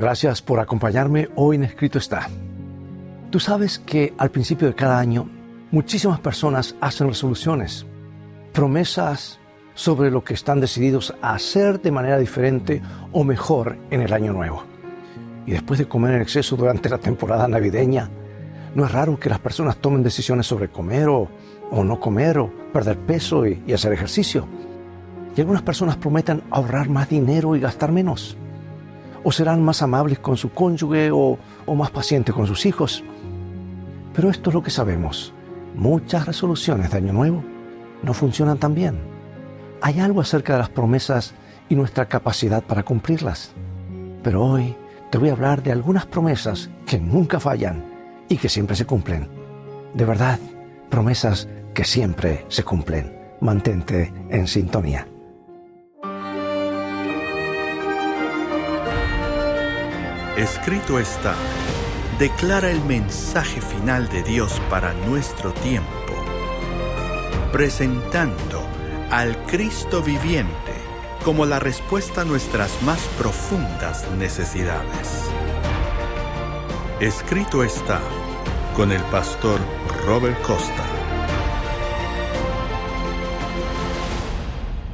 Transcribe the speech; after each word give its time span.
Gracias 0.00 0.40
por 0.40 0.60
acompañarme 0.60 1.28
hoy 1.36 1.56
en 1.56 1.64
Escrito 1.64 1.98
está. 1.98 2.26
Tú 3.28 3.38
sabes 3.38 3.78
que 3.78 4.14
al 4.16 4.30
principio 4.30 4.66
de 4.66 4.74
cada 4.74 4.98
año 4.98 5.28
muchísimas 5.70 6.18
personas 6.20 6.74
hacen 6.80 7.08
resoluciones, 7.08 7.84
promesas 8.54 9.38
sobre 9.74 10.10
lo 10.10 10.24
que 10.24 10.32
están 10.32 10.58
decididos 10.58 11.14
a 11.20 11.34
hacer 11.34 11.82
de 11.82 11.92
manera 11.92 12.16
diferente 12.16 12.80
o 13.12 13.24
mejor 13.24 13.76
en 13.90 14.00
el 14.00 14.14
año 14.14 14.32
nuevo. 14.32 14.64
Y 15.44 15.50
después 15.50 15.78
de 15.78 15.86
comer 15.86 16.14
en 16.14 16.22
exceso 16.22 16.56
durante 16.56 16.88
la 16.88 16.96
temporada 16.96 17.46
navideña, 17.46 18.08
no 18.74 18.86
es 18.86 18.92
raro 18.92 19.20
que 19.20 19.28
las 19.28 19.40
personas 19.40 19.76
tomen 19.76 20.02
decisiones 20.02 20.46
sobre 20.46 20.70
comer 20.70 21.10
o, 21.10 21.28
no 21.70 22.00
comer 22.00 22.38
o 22.38 22.50
perder 22.72 22.96
peso 22.96 23.46
y, 23.46 23.62
y 23.66 23.74
hacer 23.74 23.92
ejercicio. 23.92 24.48
Y 25.36 25.42
algunas 25.42 25.62
personas 25.62 25.98
prometen 25.98 26.42
ahorrar 26.50 26.88
más 26.88 27.10
dinero 27.10 27.54
y 27.54 27.60
gastar 27.60 27.92
menos. 27.92 28.38
O 29.22 29.32
serán 29.32 29.62
más 29.62 29.82
amables 29.82 30.18
con 30.18 30.36
su 30.36 30.50
cónyuge 30.52 31.10
o, 31.12 31.38
más 31.74 31.90
pacientes 31.90 32.34
con 32.34 32.46
sus 32.46 32.66
hijos. 32.66 33.04
Pero 34.14 34.30
esto 34.30 34.50
es 34.50 34.54
lo 34.54 34.62
que 34.62 34.70
sabemos. 34.70 35.32
Muchas 35.74 36.26
resoluciones 36.26 36.90
de 36.90 36.98
Año 36.98 37.12
Nuevo 37.12 37.44
no 38.02 38.14
funcionan 38.14 38.58
tan 38.58 38.74
bien. 38.74 38.98
Hay 39.82 40.00
algo 40.00 40.20
acerca 40.20 40.54
de 40.54 40.58
las 40.58 40.68
promesas 40.68 41.34
y 41.68 41.74
nuestra 41.74 42.06
capacidad 42.06 42.62
para 42.62 42.82
cumplirlas. 42.82 43.52
Pero 44.22 44.44
hoy 44.44 44.76
te 45.10 45.18
voy 45.18 45.28
a 45.28 45.32
hablar 45.32 45.62
de 45.62 45.72
algunas 45.72 46.06
promesas 46.06 46.70
que 46.86 46.98
nunca 46.98 47.40
fallan 47.40 47.84
y 48.28 48.36
que 48.36 48.48
siempre 48.48 48.76
se 48.76 48.84
cumplen. 48.84 49.28
De 49.94 50.04
verdad, 50.04 50.38
promesas 50.88 51.48
que 51.74 51.84
siempre 51.84 52.44
se 52.48 52.62
cumplen. 52.62 53.18
Mantente 53.40 54.12
en 54.28 54.46
sintonía. 54.46 55.06
Escrito 60.36 60.98
está, 60.98 61.34
declara 62.18 62.70
el 62.70 62.80
mensaje 62.84 63.60
final 63.60 64.08
de 64.08 64.22
Dios 64.22 64.60
para 64.70 64.94
nuestro 64.94 65.52
tiempo, 65.52 66.14
presentando 67.52 68.62
al 69.10 69.36
Cristo 69.46 70.02
viviente 70.02 70.72
como 71.24 71.46
la 71.46 71.58
respuesta 71.58 72.22
a 72.22 72.24
nuestras 72.24 72.80
más 72.82 73.00
profundas 73.18 74.08
necesidades. 74.18 75.28
Escrito 77.00 77.64
está 77.64 78.00
con 78.76 78.92
el 78.92 79.02
pastor 79.04 79.58
Robert 80.06 80.40
Costa. 80.42 80.84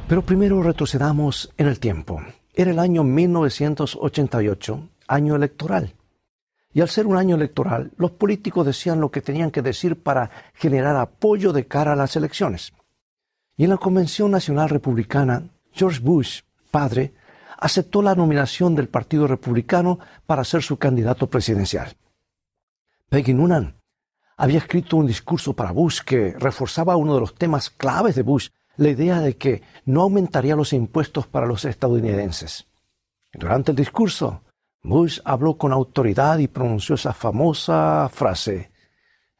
Pero 0.07 0.23
primero 0.23 0.63
retrocedamos 0.63 1.53
en 1.57 1.67
el 1.67 1.79
tiempo. 1.79 2.21
Era 2.53 2.71
el 2.71 2.79
año 2.79 3.03
1988, 3.03 4.81
año 5.07 5.35
electoral. 5.35 5.93
Y 6.73 6.81
al 6.81 6.89
ser 6.89 7.07
un 7.07 7.17
año 7.17 7.35
electoral, 7.35 7.91
los 7.97 8.11
políticos 8.11 8.65
decían 8.65 8.99
lo 8.99 9.09
que 9.09 9.21
tenían 9.21 9.51
que 9.51 9.61
decir 9.61 10.01
para 10.01 10.29
generar 10.53 10.95
apoyo 10.95 11.53
de 11.53 11.65
cara 11.65 11.93
a 11.93 11.95
las 11.95 12.15
elecciones. 12.15 12.73
Y 13.55 13.63
en 13.63 13.71
la 13.71 13.77
Convención 13.77 14.29
Nacional 14.29 14.69
Republicana, 14.69 15.49
George 15.71 15.99
Bush, 15.99 16.41
padre, 16.69 17.13
aceptó 17.57 18.01
la 18.01 18.13
nominación 18.13 18.75
del 18.75 18.87
Partido 18.87 19.27
Republicano 19.27 19.99
para 20.25 20.43
ser 20.43 20.61
su 20.61 20.77
candidato 20.77 21.27
presidencial. 21.27 21.95
Peggy 23.09 23.33
Noonan 23.33 23.75
había 24.37 24.59
escrito 24.59 24.97
un 24.97 25.07
discurso 25.07 25.53
para 25.53 25.71
Bush 25.71 26.01
que 26.01 26.35
reforzaba 26.37 26.95
uno 26.95 27.15
de 27.15 27.21
los 27.21 27.33
temas 27.33 27.71
claves 27.71 28.15
de 28.15 28.21
Bush, 28.21 28.49
la 28.75 28.89
idea 28.89 29.19
de 29.19 29.35
que 29.37 29.63
no 29.85 30.03
aumentaría 30.03 30.55
los 30.55 30.73
impuestos 30.73 31.25
para 31.25 31.47
los 31.47 31.65
estadounidenses. 31.65 32.67
Durante 33.33 33.71
el 33.71 33.77
discurso, 33.77 34.43
Bush 34.83 35.19
habló 35.25 35.57
con 35.57 35.73
autoridad 35.73 36.37
y 36.37 36.47
pronunció 36.47 36.95
esa 36.95 37.13
famosa 37.13 38.09
frase, 38.13 38.71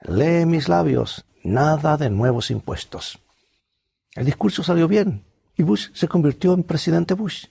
lee 0.02 0.46
mis 0.46 0.68
labios, 0.68 1.26
nada 1.44 1.98
de 1.98 2.10
nuevos 2.10 2.52
impuestos. 2.52 3.20
El 4.16 4.26
discurso 4.26 4.64
salió 4.64 4.88
bien 4.88 5.26
y 5.56 5.64
Bush 5.64 5.90
se 5.94 6.08
convirtió 6.08 6.54
en 6.54 6.64
presidente 6.64 7.14
Bush. 7.14 7.46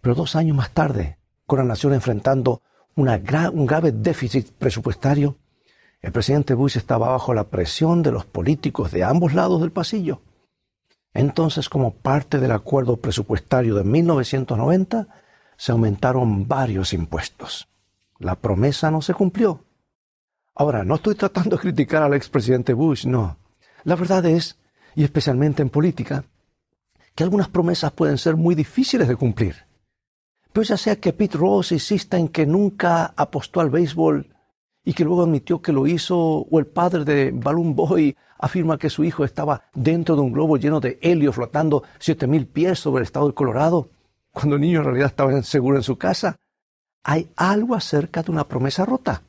Pero 0.00 0.14
dos 0.14 0.34
años 0.36 0.56
más 0.56 0.70
tarde, 0.70 1.18
con 1.46 1.58
la 1.58 1.64
nación 1.64 1.94
enfrentando 1.94 2.62
un 2.96 3.06
grave 3.66 3.92
déficit 3.92 4.50
presupuestario, 4.52 5.38
el 6.00 6.10
presidente 6.10 6.54
Bush 6.54 6.76
estaba 6.76 7.10
bajo 7.10 7.32
la 7.32 7.44
presión 7.44 8.02
de 8.02 8.10
los 8.10 8.24
políticos 8.26 8.90
de 8.90 9.04
ambos 9.04 9.34
lados 9.34 9.60
del 9.60 9.70
pasillo. 9.70 10.22
Entonces, 11.14 11.68
como 11.68 11.94
parte 11.94 12.40
del 12.40 12.50
acuerdo 12.50 12.96
presupuestario 12.96 13.76
de 13.76 13.84
1990, 13.84 15.06
se 15.62 15.70
aumentaron 15.70 16.48
varios 16.48 16.92
impuestos. 16.92 17.68
La 18.18 18.34
promesa 18.34 18.90
no 18.90 19.00
se 19.00 19.14
cumplió. 19.14 19.62
Ahora, 20.56 20.82
no 20.82 20.96
estoy 20.96 21.14
tratando 21.14 21.54
de 21.54 21.62
criticar 21.62 22.02
al 22.02 22.14
expresidente 22.14 22.72
Bush, 22.72 23.06
no. 23.06 23.36
La 23.84 23.94
verdad 23.94 24.26
es, 24.26 24.58
y 24.96 25.04
especialmente 25.04 25.62
en 25.62 25.70
política, 25.70 26.24
que 27.14 27.22
algunas 27.22 27.46
promesas 27.46 27.92
pueden 27.92 28.18
ser 28.18 28.34
muy 28.34 28.56
difíciles 28.56 29.06
de 29.06 29.14
cumplir. 29.14 29.54
Pero 30.52 30.64
ya 30.64 30.76
sea 30.76 30.96
que 30.96 31.12
Pete 31.12 31.38
Rose 31.38 31.76
insista 31.76 32.18
en 32.18 32.26
que 32.26 32.44
nunca 32.44 33.14
apostó 33.16 33.60
al 33.60 33.70
béisbol 33.70 34.34
y 34.84 34.94
que 34.94 35.04
luego 35.04 35.22
admitió 35.22 35.62
que 35.62 35.70
lo 35.70 35.86
hizo, 35.86 36.18
o 36.18 36.58
el 36.58 36.66
padre 36.66 37.04
de 37.04 37.30
Balloon 37.32 37.76
Boy 37.76 38.16
afirma 38.36 38.78
que 38.78 38.90
su 38.90 39.04
hijo 39.04 39.24
estaba 39.24 39.62
dentro 39.74 40.16
de 40.16 40.22
un 40.22 40.32
globo 40.32 40.56
lleno 40.56 40.80
de 40.80 40.98
helio 41.00 41.32
flotando 41.32 41.84
siete 42.00 42.26
mil 42.26 42.48
pies 42.48 42.80
sobre 42.80 43.02
el 43.02 43.06
estado 43.06 43.28
de 43.28 43.34
Colorado, 43.34 43.90
cuando 44.32 44.56
el 44.56 44.62
niño 44.62 44.80
en 44.80 44.84
realidad 44.86 45.08
estaba 45.08 45.42
seguro 45.42 45.76
en 45.76 45.82
su 45.82 45.96
casa. 45.98 46.36
Hay 47.04 47.30
algo 47.36 47.74
acerca 47.74 48.22
de 48.22 48.30
una 48.30 48.48
promesa 48.48 48.84
rota. 48.84 49.22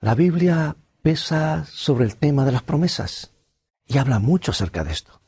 La 0.00 0.14
Biblia 0.14 0.76
pesa 1.02 1.64
sobre 1.64 2.04
el 2.04 2.16
tema 2.16 2.44
de 2.44 2.52
las 2.52 2.62
promesas 2.62 3.32
y 3.86 3.98
habla 3.98 4.18
mucho 4.18 4.50
acerca 4.50 4.84
de 4.84 4.92
esto. 4.92 5.20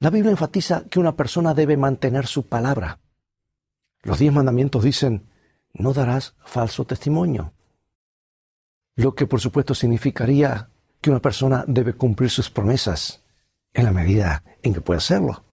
La 0.00 0.10
Biblia 0.10 0.32
enfatiza 0.32 0.84
que 0.88 0.98
una 0.98 1.16
persona 1.16 1.54
debe 1.54 1.76
mantener 1.76 2.26
su 2.26 2.46
palabra. 2.46 2.98
Los 4.02 4.18
diez 4.18 4.32
mandamientos 4.32 4.84
dicen, 4.84 5.26
no 5.72 5.92
darás 5.92 6.34
falso 6.44 6.84
testimonio, 6.84 7.52
lo 8.96 9.14
que 9.14 9.26
por 9.26 9.40
supuesto 9.40 9.74
significaría 9.74 10.68
que 11.00 11.10
una 11.10 11.20
persona 11.20 11.64
debe 11.66 11.94
cumplir 11.94 12.30
sus 12.30 12.50
promesas 12.50 13.22
en 13.72 13.84
la 13.84 13.92
medida 13.92 14.44
en 14.62 14.74
que 14.74 14.80
puede 14.80 14.98
hacerlo. 14.98 15.44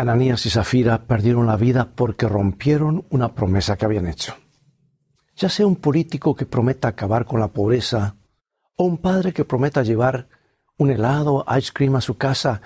Ananías 0.00 0.46
y 0.46 0.50
Zafira 0.50 1.06
perdieron 1.06 1.46
la 1.46 1.56
vida 1.56 1.90
porque 1.94 2.28
rompieron 2.28 3.04
una 3.10 3.34
promesa 3.34 3.76
que 3.76 3.84
habían 3.84 4.06
hecho. 4.06 4.34
Ya 5.36 5.48
sea 5.48 5.66
un 5.66 5.76
político 5.76 6.34
que 6.34 6.46
prometa 6.46 6.88
acabar 6.88 7.24
con 7.24 7.40
la 7.40 7.48
pobreza 7.48 8.16
o 8.76 8.84
un 8.84 8.98
padre 8.98 9.32
que 9.32 9.44
prometa 9.44 9.82
llevar 9.82 10.28
un 10.76 10.90
helado, 10.90 11.44
ice 11.56 11.72
cream 11.72 11.96
a 11.96 12.00
su 12.00 12.16
casa, 12.16 12.62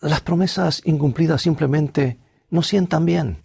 las 0.00 0.20
promesas 0.20 0.82
incumplidas 0.84 1.42
simplemente 1.42 2.18
no 2.50 2.62
sientan 2.62 3.06
bien. 3.06 3.44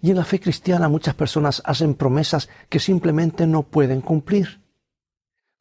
Y 0.00 0.10
en 0.10 0.16
la 0.16 0.24
fe 0.24 0.40
cristiana 0.40 0.88
muchas 0.88 1.14
personas 1.14 1.62
hacen 1.64 1.94
promesas 1.94 2.48
que 2.68 2.78
simplemente 2.78 3.46
no 3.46 3.64
pueden 3.64 4.00
cumplir. 4.00 4.62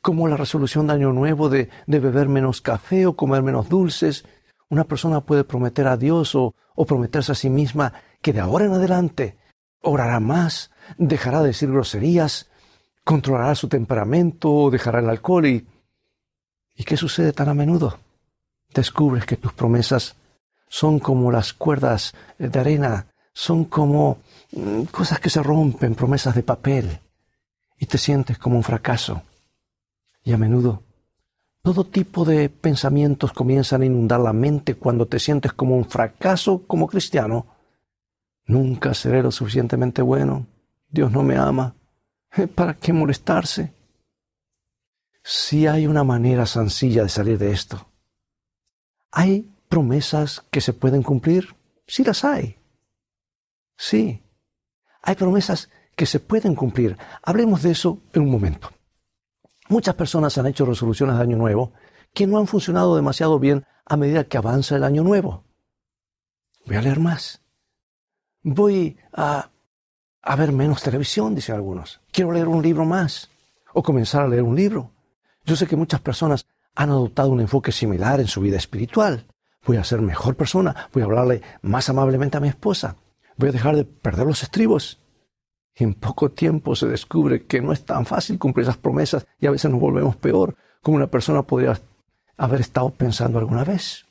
Como 0.02 0.28
la 0.28 0.38
resolución 0.38 0.88
de 0.88 0.94
Año 0.94 1.12
Nuevo 1.14 1.50
de, 1.50 1.70
beber 1.88 2.30
menos 2.30 2.62
café 2.62 3.08
o 3.08 3.16
comer 3.16 3.42
menos 3.42 3.68
dulces. 3.70 4.26
Una 4.70 4.84
persona 4.84 5.22
puede 5.22 5.44
prometer 5.44 5.88
a 5.88 5.98
Dios 5.98 6.36
o, 6.36 6.54
prometerse 6.88 7.32
a 7.32 7.36
sí 7.36 7.50
misma 7.50 7.94
que 8.22 8.34
de 8.34 8.40
ahora 8.40 8.66
en 8.66 8.74
adelante 8.74 9.38
orará 9.82 10.20
más, 10.20 10.72
dejará 10.98 11.42
de 11.42 11.48
decir 11.48 11.72
groserías, 11.72 12.50
controlará 13.04 13.56
su 13.56 13.68
temperamento, 13.68 14.70
dejará 14.70 15.00
el 15.00 15.10
alcohol 15.10 15.46
y... 15.46 15.68
¿Y 16.76 16.84
qué 16.84 16.96
sucede 16.96 17.34
tan 17.34 17.50
a 17.50 17.56
menudo? 17.56 17.98
Descubres 18.74 19.26
que 19.26 19.38
tus 19.38 19.54
promesas 19.54 20.16
son 20.68 21.00
como 21.00 21.32
las 21.32 21.54
cuerdas 21.54 22.14
de 22.38 22.60
arena, 22.60 23.08
son 23.34 23.66
como 23.66 24.20
Mm, 24.52 24.84
cosas 24.84 25.20
que 25.20 25.30
se 25.30 25.44
rompen, 25.44 25.96
promesas 25.96 26.34
de 26.36 26.44
papel, 26.44 27.00
y 27.78 27.86
te 27.86 27.98
sientes 27.98 28.38
como 28.38 28.58
un 28.58 28.64
fracaso. 28.64 29.24
Y 30.24 30.32
a 30.34 30.38
menudo, 30.38 30.84
todo 31.68 31.84
tipo 31.84 32.24
de 32.24 32.48
pensamientos 32.48 33.34
comienzan 33.34 33.82
a 33.82 33.86
inundar 33.86 34.22
la 34.22 34.32
mente 34.32 34.76
cuando 34.76 35.06
te 35.06 35.20
sientes 35.20 35.52
como 35.52 35.76
un 35.76 35.84
fracaso 35.84 36.64
como 36.66 36.88
cristiano. 36.88 37.46
Nunca 38.46 38.94
seré 38.94 39.22
lo 39.22 39.32
suficientemente 39.32 40.02
bueno. 40.02 40.48
Dios 40.88 41.12
no 41.12 41.24
me 41.24 41.36
ama. 41.36 41.76
¿Para 42.56 42.76
qué 42.76 42.94
molestarse? 42.94 43.74
Si 45.22 45.68
hay 45.68 45.88
una 45.88 46.06
manera 46.06 46.46
sencilla 46.46 47.04
de 47.04 47.10
salir 47.10 47.38
de 47.38 47.52
esto. 47.52 47.86
¿Hay 49.12 49.54
promesas 49.68 50.46
que 50.50 50.62
se 50.62 50.72
pueden 50.72 51.04
cumplir? 51.04 51.54
Sí 51.86 52.06
las 52.06 52.24
hay. 52.24 52.56
Sí, 53.76 54.22
hay 55.02 55.16
promesas 55.16 55.70
que 55.98 56.06
se 56.06 56.22
pueden 56.22 56.56
cumplir. 56.56 56.98
Hablemos 57.24 57.62
de 57.62 57.72
eso 57.72 58.00
en 58.14 58.22
un 58.22 58.32
momento. 58.32 58.70
Muchas 59.70 59.96
personas 59.96 60.38
han 60.38 60.48
hecho 60.48 60.66
resoluciones 60.66 61.18
de 61.18 61.24
año 61.24 61.38
nuevo 61.38 61.74
que 62.14 62.28
no 62.28 62.38
han 62.38 62.48
funcionado 62.48 62.96
demasiado 62.96 63.40
bien 63.40 63.66
a 63.86 63.98
medida 63.98 64.24
que 64.24 64.38
avanza 64.38 64.76
el 64.76 64.84
año 64.84 65.04
nuevo. 65.04 65.44
Voy 66.66 66.76
a 66.76 66.82
leer 66.82 67.00
más. 67.00 67.42
Voy 68.44 68.98
a 69.14 69.50
ver 70.38 70.52
menos 70.52 70.84
televisión, 70.84 71.36
dicen 71.36 71.56
algunos. 71.56 72.02
Quiero 72.12 72.32
leer 72.32 72.48
un 72.48 72.62
libro 72.62 72.86
más 72.86 73.30
o 73.74 73.84
comenzar 73.84 74.24
a 74.24 74.28
leer 74.28 74.44
un 74.44 74.56
libro. 74.56 74.92
Yo 75.46 75.56
sé 75.56 75.68
que 75.68 75.76
muchas 75.76 76.02
personas 76.02 76.46
han 76.76 76.90
adoptado 76.90 77.30
un 77.30 77.42
enfoque 77.42 77.72
similar 77.72 78.20
en 78.20 78.28
su 78.28 78.42
vida 78.42 78.58
espiritual. 78.58 79.26
Voy 79.66 79.78
a 79.78 79.84
ser 79.84 80.02
mejor 80.02 80.36
persona, 80.36 80.90
voy 80.94 81.02
a 81.02 81.06
hablarle 81.06 81.42
más 81.62 81.90
amablemente 81.90 82.38
a 82.38 82.40
mi 82.40 82.48
esposa, 82.48 82.96
voy 83.36 83.50
a 83.50 83.52
dejar 83.52 83.76
de 83.76 83.84
perder 83.84 84.28
los 84.28 84.44
estribos. 84.44 85.00
En 85.80 85.94
poco 85.94 86.32
tiempo 86.32 86.76
se 86.76 86.88
descubre 86.88 87.46
que 87.46 87.62
no 87.62 87.72
es 87.72 87.86
tan 87.86 88.06
fácil 88.08 88.40
cumplir 88.40 88.64
esas 88.64 88.78
promesas 88.78 89.28
y 89.40 89.46
a 89.46 89.52
veces 89.52 89.70
nos 89.70 89.80
volvemos 89.80 90.16
peor, 90.16 90.56
como 90.82 90.98
una 90.98 91.06
persona 91.06 91.44
podría 91.44 91.80
haber 92.36 92.62
estado 92.62 92.90
pensando 92.90 93.38
alguna 93.38 93.64
vez. 93.64 94.08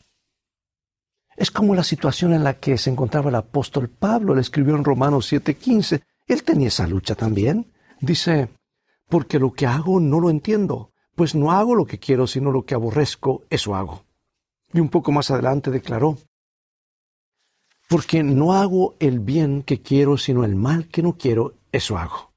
Es 1.36 1.50
como 1.50 1.74
la 1.74 1.82
situación 1.82 2.32
en 2.32 2.44
la 2.44 2.54
que 2.54 2.78
se 2.78 2.90
encontraba 2.90 3.30
el 3.30 3.34
apóstol 3.34 3.88
Pablo, 3.88 4.34
le 4.34 4.42
escribió 4.42 4.76
en 4.76 4.84
Romanos 4.84 5.26
7:15. 5.30 6.02
Él 6.28 6.44
tenía 6.44 6.68
esa 6.68 6.86
lucha 6.86 7.16
también. 7.16 7.72
Dice, 8.00 8.48
porque 9.08 9.40
lo 9.40 9.52
que 9.52 9.66
hago 9.66 9.98
no 9.98 10.20
lo 10.20 10.30
entiendo, 10.30 10.92
pues 11.16 11.34
no 11.34 11.50
hago 11.50 11.74
lo 11.74 11.84
que 11.84 11.98
quiero, 11.98 12.28
sino 12.28 12.52
lo 12.52 12.64
que 12.64 12.74
aborrezco, 12.74 13.42
eso 13.50 13.74
hago. 13.74 14.04
Y 14.72 14.78
un 14.78 14.88
poco 14.88 15.10
más 15.10 15.30
adelante 15.30 15.70
declaró, 15.70 16.16
porque 17.88 18.22
no 18.22 18.54
hago 18.54 18.96
el 18.98 19.20
bien 19.20 19.62
que 19.62 19.80
quiero, 19.80 20.18
sino 20.18 20.44
el 20.44 20.56
mal 20.56 20.88
que 20.88 21.02
no 21.02 21.16
quiero, 21.16 21.54
eso 21.72 21.98
hago. 21.98 22.32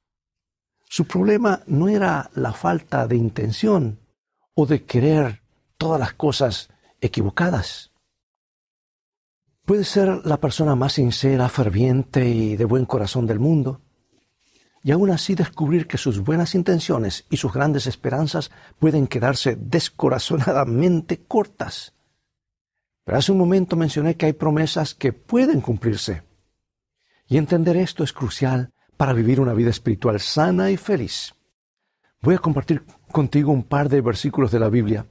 Su 0.88 1.06
problema 1.06 1.62
no 1.66 1.88
era 1.88 2.30
la 2.34 2.52
falta 2.52 3.06
de 3.06 3.16
intención 3.16 4.00
o 4.54 4.66
de 4.66 4.84
querer 4.84 5.42
todas 5.76 6.00
las 6.00 6.14
cosas 6.14 6.68
equivocadas. 7.00 7.92
Puede 9.64 9.84
ser 9.84 10.26
la 10.26 10.38
persona 10.38 10.74
más 10.74 10.94
sincera, 10.94 11.48
ferviente 11.48 12.28
y 12.28 12.56
de 12.56 12.64
buen 12.64 12.86
corazón 12.86 13.26
del 13.26 13.38
mundo, 13.38 13.80
y 14.82 14.92
aún 14.92 15.10
así 15.10 15.34
descubrir 15.34 15.86
que 15.86 15.98
sus 15.98 16.20
buenas 16.20 16.54
intenciones 16.54 17.24
y 17.30 17.36
sus 17.36 17.52
grandes 17.52 17.86
esperanzas 17.86 18.50
pueden 18.78 19.06
quedarse 19.06 19.56
descorazonadamente 19.56 21.22
cortas. 21.24 21.94
Pero 23.04 23.18
hace 23.18 23.32
un 23.32 23.38
momento 23.38 23.76
mencioné 23.76 24.16
que 24.16 24.26
hay 24.26 24.32
promesas 24.32 24.94
que 24.94 25.12
pueden 25.12 25.60
cumplirse. 25.60 26.22
Y 27.28 27.36
entender 27.36 27.76
esto 27.76 28.02
es 28.02 28.12
crucial 28.12 28.72
para 29.00 29.14
vivir 29.14 29.40
una 29.40 29.54
vida 29.54 29.70
espiritual 29.70 30.20
sana 30.20 30.70
y 30.70 30.76
feliz. 30.76 31.34
Voy 32.20 32.34
a 32.34 32.38
compartir 32.38 32.84
contigo 33.10 33.50
un 33.50 33.62
par 33.62 33.88
de 33.88 34.02
versículos 34.02 34.50
de 34.50 34.60
la 34.60 34.68
Biblia. 34.68 35.06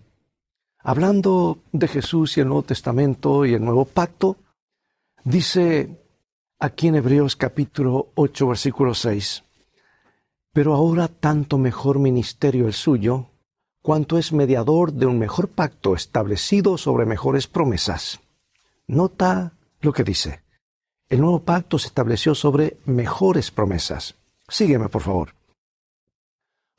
Hablando 0.78 1.64
de 1.72 1.88
Jesús 1.88 2.38
y 2.38 2.42
el 2.42 2.50
Nuevo 2.50 2.62
Testamento 2.62 3.48
y 3.48 3.56
el 3.56 3.66
Nuevo 3.66 3.86
Pacto, 3.86 4.38
dice 5.24 6.04
aquí 6.60 6.90
en 6.90 6.98
Hebreos 6.98 7.36
capítulo 7.36 8.12
8, 8.14 8.50
versículo 8.50 8.94
6, 8.94 9.44
Pero 10.54 10.76
ahora 10.76 11.08
tanto 11.08 11.58
mejor 11.58 11.98
ministerio 11.98 12.68
el 12.68 12.74
suyo, 12.74 13.32
cuanto 13.82 14.20
es 14.20 14.32
mediador 14.32 14.94
de 14.94 15.08
un 15.08 15.18
mejor 15.18 15.48
pacto 15.48 15.96
establecido 15.96 16.78
sobre 16.78 17.08
mejores 17.08 17.48
promesas. 17.48 18.20
Nota 18.86 19.54
lo 19.82 19.94
que 19.94 20.04
dice. 20.04 20.44
El 21.10 21.22
nuevo 21.22 21.44
pacto 21.44 21.80
se 21.80 21.88
estableció 21.88 22.36
sobre 22.36 22.78
mejores 22.86 23.50
promesas. 23.50 24.16
Sígueme, 24.48 24.90
por 24.90 25.02
favor. 25.02 25.34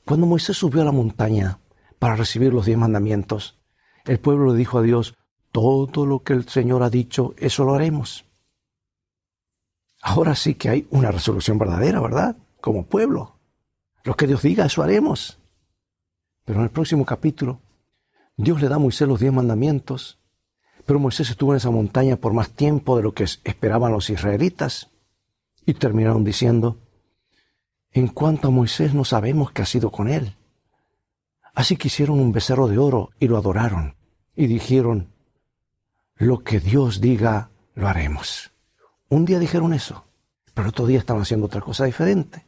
Cuando 0.05 0.27
Moisés 0.27 0.57
subió 0.57 0.83
a 0.83 0.85
la 0.85 0.93
montaña 0.93 1.59
para 1.99 2.15
recibir 2.15 2.55
los 2.55 2.67
diez 2.67 2.79
mandamientos, 2.79 3.59
el 4.05 4.21
pueblo 4.21 4.53
le 4.53 4.59
dijo 4.59 4.79
a 4.79 4.83
Dios, 4.83 5.17
todo 5.51 6.07
lo 6.07 6.23
que 6.23 6.33
el 6.33 6.49
Señor 6.49 6.85
ha 6.85 6.91
dicho, 6.91 7.35
eso 7.39 7.65
lo 7.65 7.75
haremos. 7.75 8.25
Ahora 10.01 10.37
sí 10.37 10.55
que 10.55 10.69
hay 10.69 10.87
una 10.91 11.11
resolución 11.11 11.59
verdadera, 11.59 12.01
¿verdad? 12.01 12.37
Como 12.61 12.87
pueblo. 12.87 13.37
Lo 14.05 14.15
que 14.17 14.29
Dios 14.29 14.43
diga, 14.43 14.65
eso 14.65 14.83
haremos. 14.83 15.41
Pero 16.45 16.61
en 16.61 16.65
el 16.65 16.71
próximo 16.71 17.05
capítulo, 17.05 17.61
Dios 18.37 18.63
le 18.63 18.69
da 18.69 18.77
a 18.77 18.79
Moisés 18.79 19.09
los 19.09 19.19
diez 19.19 19.33
mandamientos, 19.33 20.20
pero 20.87 20.99
Moisés 20.99 21.31
estuvo 21.31 21.53
en 21.53 21.59
esa 21.59 21.71
montaña 21.71 22.17
por 22.17 22.33
más 22.33 22.51
tiempo 22.51 22.97
de 22.97 23.03
lo 23.03 23.13
que 23.13 23.25
esperaban 23.25 23.93
los 23.93 24.11
israelitas, 24.11 24.91
y 25.67 25.75
terminaron 25.75 26.25
diciendo, 26.25 26.79
en 27.93 28.09
cuanto 28.09 28.49
a 28.49 28.51
Moisés 28.51 28.95
no 28.95 29.05
sabemos 29.05 29.53
qué 29.53 29.63
ha 29.63 29.67
sido 29.67 29.91
con 29.91 30.09
él. 30.09 30.37
Así 31.55 31.77
que 31.77 31.89
hicieron 31.89 32.21
un 32.21 32.33
becerro 32.33 32.69
de 32.69 32.79
oro 32.79 33.11
y 33.19 33.29
lo 33.29 33.37
adoraron, 33.37 33.97
y 34.35 34.47
dijeron, 34.47 35.13
lo 36.17 36.45
que 36.45 36.61
Dios 36.61 37.01
diga, 37.01 37.51
lo 37.75 37.89
haremos. 37.89 38.53
Un 39.09 39.25
día 39.25 39.39
dijeron 39.39 39.75
eso, 39.75 40.05
pero 40.55 40.69
otro 40.69 40.87
día 40.87 40.99
estaban 40.99 41.23
haciendo 41.23 41.47
otra 41.47 41.61
cosa 41.61 41.85
diferente. 41.85 42.45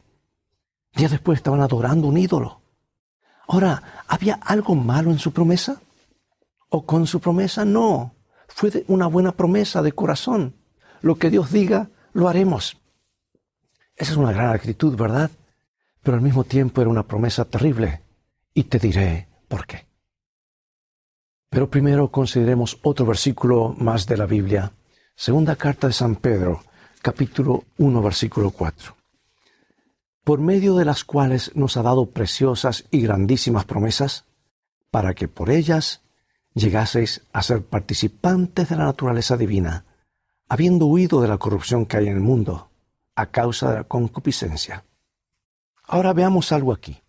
Días 0.95 1.11
después 1.11 1.37
estaban 1.37 1.61
adorando 1.61 2.07
un 2.07 2.17
ídolo. 2.17 2.61
Ahora, 3.47 4.05
¿había 4.07 4.35
algo 4.35 4.75
malo 4.75 5.11
en 5.11 5.19
su 5.19 5.33
promesa? 5.33 5.81
¿O 6.69 6.85
con 6.85 7.07
su 7.07 7.19
promesa? 7.19 7.65
No. 7.65 8.13
Fue 8.47 8.83
una 8.87 9.07
buena 9.07 9.31
promesa 9.33 9.81
de 9.81 9.91
corazón. 9.91 10.55
Lo 11.01 11.15
que 11.15 11.29
Dios 11.29 11.51
diga, 11.51 11.89
lo 12.13 12.29
haremos. 12.29 12.77
Esa 13.95 14.11
es 14.11 14.17
una 14.17 14.31
gran 14.31 14.53
actitud, 14.53 14.95
¿verdad? 14.95 15.31
Pero 16.01 16.17
al 16.17 16.23
mismo 16.23 16.43
tiempo 16.43 16.81
era 16.81 16.89
una 16.89 17.07
promesa 17.07 17.45
terrible. 17.45 18.01
Y 18.53 18.65
te 18.65 18.79
diré 18.79 19.27
por 19.47 19.65
qué. 19.65 19.85
Pero 21.49 21.69
primero 21.69 22.09
consideremos 22.09 22.79
otro 22.83 23.05
versículo 23.05 23.75
más 23.77 24.05
de 24.05 24.17
la 24.17 24.25
Biblia. 24.25 24.71
Segunda 25.15 25.55
carta 25.55 25.87
de 25.87 25.93
San 25.93 26.15
Pedro, 26.15 26.63
capítulo 27.01 27.63
1, 27.77 28.01
versículo 28.01 28.51
4 28.51 28.95
por 30.23 30.39
medio 30.39 30.75
de 30.75 30.85
las 30.85 31.03
cuales 31.03 31.51
nos 31.55 31.75
ha 31.77 31.81
dado 31.81 32.11
preciosas 32.11 32.85
y 32.91 33.01
grandísimas 33.01 33.65
promesas, 33.65 34.25
para 34.89 35.13
que 35.13 35.27
por 35.27 35.49
ellas 35.49 36.01
llegaseis 36.53 37.21
a 37.33 37.41
ser 37.41 37.63
participantes 37.63 38.69
de 38.69 38.75
la 38.75 38.85
naturaleza 38.85 39.37
divina, 39.37 39.85
habiendo 40.47 40.85
huido 40.85 41.21
de 41.21 41.27
la 41.27 41.37
corrupción 41.37 41.85
que 41.85 41.97
hay 41.97 42.07
en 42.07 42.13
el 42.13 42.19
mundo, 42.19 42.69
a 43.15 43.27
causa 43.27 43.71
de 43.71 43.77
la 43.77 43.83
concupiscencia. 43.83 44.85
Ahora 45.85 46.13
veamos 46.13 46.51
algo 46.51 46.73
aquí. 46.73 47.01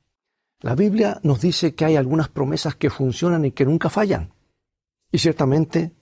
La 0.61 0.75
Biblia 0.75 1.21
nos 1.23 1.41
dice 1.41 1.75
que 1.75 1.85
hay 1.85 1.97
algunas 1.97 2.29
promesas 2.29 2.75
que 2.75 2.91
funcionan 2.91 3.45
y 3.45 3.51
que 3.51 3.67
nunca 3.67 3.91
fallan. 3.91 4.33
Y 5.13 5.19
ciertamente 5.19 5.93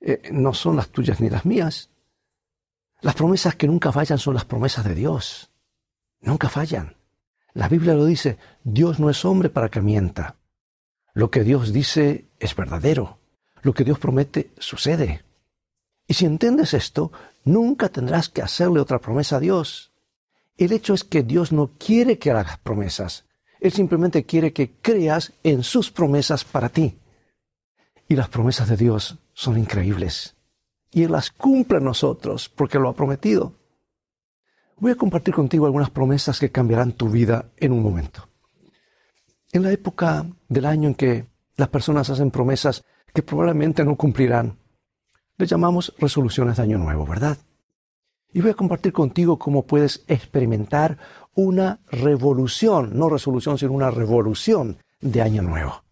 eh, 0.00 0.30
no 0.32 0.54
son 0.54 0.76
las 0.76 0.88
tuyas 0.88 1.20
ni 1.20 1.28
las 1.28 1.44
mías. 1.44 1.90
Las 3.00 3.14
promesas 3.14 3.56
que 3.56 3.66
nunca 3.66 3.92
fallan 3.92 4.18
son 4.18 4.34
las 4.34 4.44
promesas 4.44 4.84
de 4.84 4.94
Dios. 4.94 5.50
Nunca 6.20 6.48
fallan. 6.48 6.96
La 7.52 7.68
Biblia 7.68 7.94
lo 7.94 8.04
dice, 8.04 8.38
Dios 8.62 8.98
no 8.98 9.10
es 9.10 9.24
hombre 9.24 9.50
para 9.50 9.68
que 9.68 9.80
mienta. 9.80 10.36
Lo 11.14 11.30
que 11.30 11.44
Dios 11.44 11.72
dice 11.72 12.26
es 12.40 12.56
verdadero. 12.56 13.18
Lo 13.62 13.72
que 13.72 13.84
Dios 13.84 14.00
promete 14.00 14.50
sucede. 14.58 15.24
Y 16.08 16.14
si 16.14 16.26
entiendes 16.26 16.74
esto, 16.74 17.12
nunca 17.44 17.88
tendrás 17.88 18.28
que 18.28 18.42
hacerle 18.42 18.80
otra 18.80 18.98
promesa 18.98 19.36
a 19.36 19.40
Dios. 19.40 19.92
El 20.56 20.72
hecho 20.72 20.92
es 20.92 21.04
que 21.04 21.22
Dios 21.22 21.52
no 21.52 21.70
quiere 21.78 22.18
que 22.18 22.32
hagas 22.32 22.58
promesas. 22.58 23.24
Él 23.60 23.72
simplemente 23.72 24.24
quiere 24.24 24.52
que 24.52 24.72
creas 24.72 25.32
en 25.44 25.62
sus 25.62 25.90
promesas 25.90 26.44
para 26.44 26.68
ti. 26.68 26.98
Y 28.08 28.16
las 28.16 28.28
promesas 28.28 28.68
de 28.68 28.76
Dios 28.76 29.16
son 29.32 29.56
increíbles. 29.56 30.34
Y 30.90 31.04
Él 31.04 31.12
las 31.12 31.30
cumple 31.30 31.78
a 31.78 31.80
nosotros 31.80 32.48
porque 32.48 32.78
lo 32.78 32.88
ha 32.88 32.94
prometido. 32.94 33.54
Voy 34.76 34.92
a 34.92 34.96
compartir 34.96 35.32
contigo 35.32 35.64
algunas 35.64 35.90
promesas 35.90 36.40
que 36.40 36.50
cambiarán 36.50 36.92
tu 36.92 37.08
vida 37.08 37.52
en 37.56 37.72
un 37.72 37.82
momento. 37.82 38.28
En 39.54 39.62
la 39.62 39.70
época 39.70 40.26
del 40.48 40.66
año 40.66 40.88
en 40.88 40.96
que 40.96 41.28
las 41.56 41.68
personas 41.68 42.10
hacen 42.10 42.32
promesas 42.32 42.84
que 43.14 43.22
probablemente 43.22 43.84
no 43.84 43.94
cumplirán, 43.94 44.58
le 45.36 45.46
llamamos 45.46 45.94
resoluciones 45.96 46.56
de 46.56 46.64
año 46.64 46.76
nuevo, 46.76 47.06
¿verdad? 47.06 47.38
Y 48.32 48.40
voy 48.40 48.50
a 48.50 48.54
compartir 48.54 48.92
contigo 48.92 49.38
cómo 49.38 49.64
puedes 49.64 50.02
experimentar 50.08 50.98
una 51.36 51.78
revolución, 51.86 52.98
no 52.98 53.08
resolución, 53.08 53.56
sino 53.56 53.70
una 53.70 53.92
revolución 53.92 54.78
de 55.00 55.22
año 55.22 55.42
nuevo. 55.42 55.84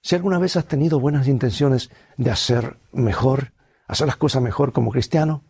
Si 0.00 0.14
alguna 0.14 0.38
vez 0.38 0.56
has 0.56 0.64
tenido 0.64 0.98
buenas 0.98 1.28
intenciones 1.28 1.90
de 2.16 2.30
hacer 2.30 2.78
mejor, 2.90 3.52
hacer 3.86 4.06
las 4.06 4.16
cosas 4.16 4.40
mejor 4.40 4.72
como 4.72 4.92
cristiano, 4.92 5.44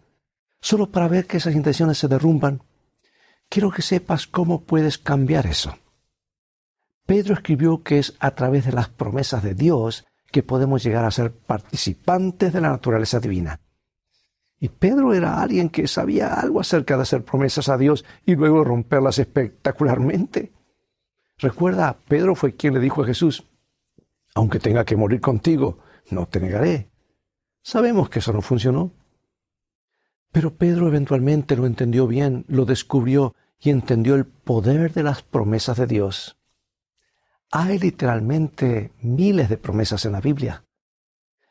solo 0.60 0.90
para 0.90 1.06
ver 1.06 1.28
que 1.28 1.36
esas 1.36 1.54
intenciones 1.54 1.98
se 1.98 2.08
derrumban, 2.08 2.64
quiero 3.48 3.70
que 3.70 3.82
sepas 3.82 4.26
cómo 4.26 4.64
puedes 4.64 4.98
cambiar 4.98 5.46
eso. 5.46 5.76
Pedro 7.06 7.34
escribió 7.34 7.82
que 7.82 7.98
es 7.98 8.14
a 8.20 8.32
través 8.32 8.66
de 8.66 8.72
las 8.72 8.88
promesas 8.88 9.42
de 9.42 9.54
Dios 9.54 10.06
que 10.30 10.42
podemos 10.42 10.82
llegar 10.82 11.04
a 11.04 11.10
ser 11.10 11.32
participantes 11.32 12.52
de 12.52 12.60
la 12.60 12.70
naturaleza 12.70 13.20
divina. 13.20 13.60
Y 14.58 14.68
Pedro 14.68 15.12
era 15.12 15.42
alguien 15.42 15.68
que 15.68 15.88
sabía 15.88 16.34
algo 16.34 16.60
acerca 16.60 16.96
de 16.96 17.02
hacer 17.02 17.24
promesas 17.24 17.68
a 17.68 17.76
Dios 17.76 18.04
y 18.24 18.36
luego 18.36 18.64
romperlas 18.64 19.18
espectacularmente. 19.18 20.52
Recuerda, 21.38 21.98
Pedro 22.06 22.36
fue 22.36 22.54
quien 22.54 22.74
le 22.74 22.80
dijo 22.80 23.02
a 23.02 23.06
Jesús, 23.06 23.44
aunque 24.34 24.60
tenga 24.60 24.84
que 24.84 24.96
morir 24.96 25.20
contigo, 25.20 25.78
no 26.10 26.26
te 26.26 26.40
negaré. 26.40 26.90
Sabemos 27.62 28.08
que 28.08 28.20
eso 28.20 28.32
no 28.32 28.40
funcionó. 28.40 28.92
Pero 30.30 30.54
Pedro 30.54 30.88
eventualmente 30.88 31.56
lo 31.56 31.66
entendió 31.66 32.06
bien, 32.06 32.44
lo 32.48 32.64
descubrió 32.64 33.34
y 33.60 33.70
entendió 33.70 34.14
el 34.14 34.24
poder 34.24 34.92
de 34.92 35.02
las 35.02 35.22
promesas 35.22 35.76
de 35.76 35.86
Dios. 35.86 36.38
Hay 37.54 37.78
literalmente 37.78 38.92
miles 39.02 39.50
de 39.50 39.58
promesas 39.58 40.06
en 40.06 40.12
la 40.12 40.22
Biblia. 40.22 40.64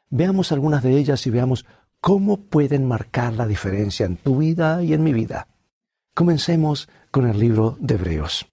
Veamos 0.09 0.51
algunas 0.51 0.81
de 0.81 0.97
ellas 0.97 1.27
y 1.27 1.29
veamos 1.29 1.67
cómo 1.99 2.41
pueden 2.41 2.87
marcar 2.87 3.33
la 3.33 3.45
diferencia 3.45 4.07
en 4.07 4.17
tu 4.17 4.39
vida 4.39 4.81
y 4.81 4.95
en 4.95 5.03
mi 5.03 5.13
vida. 5.13 5.47
Comencemos 6.15 6.89
con 7.11 7.29
el 7.29 7.39
libro 7.39 7.77
de 7.79 7.93
Hebreos. 7.93 8.47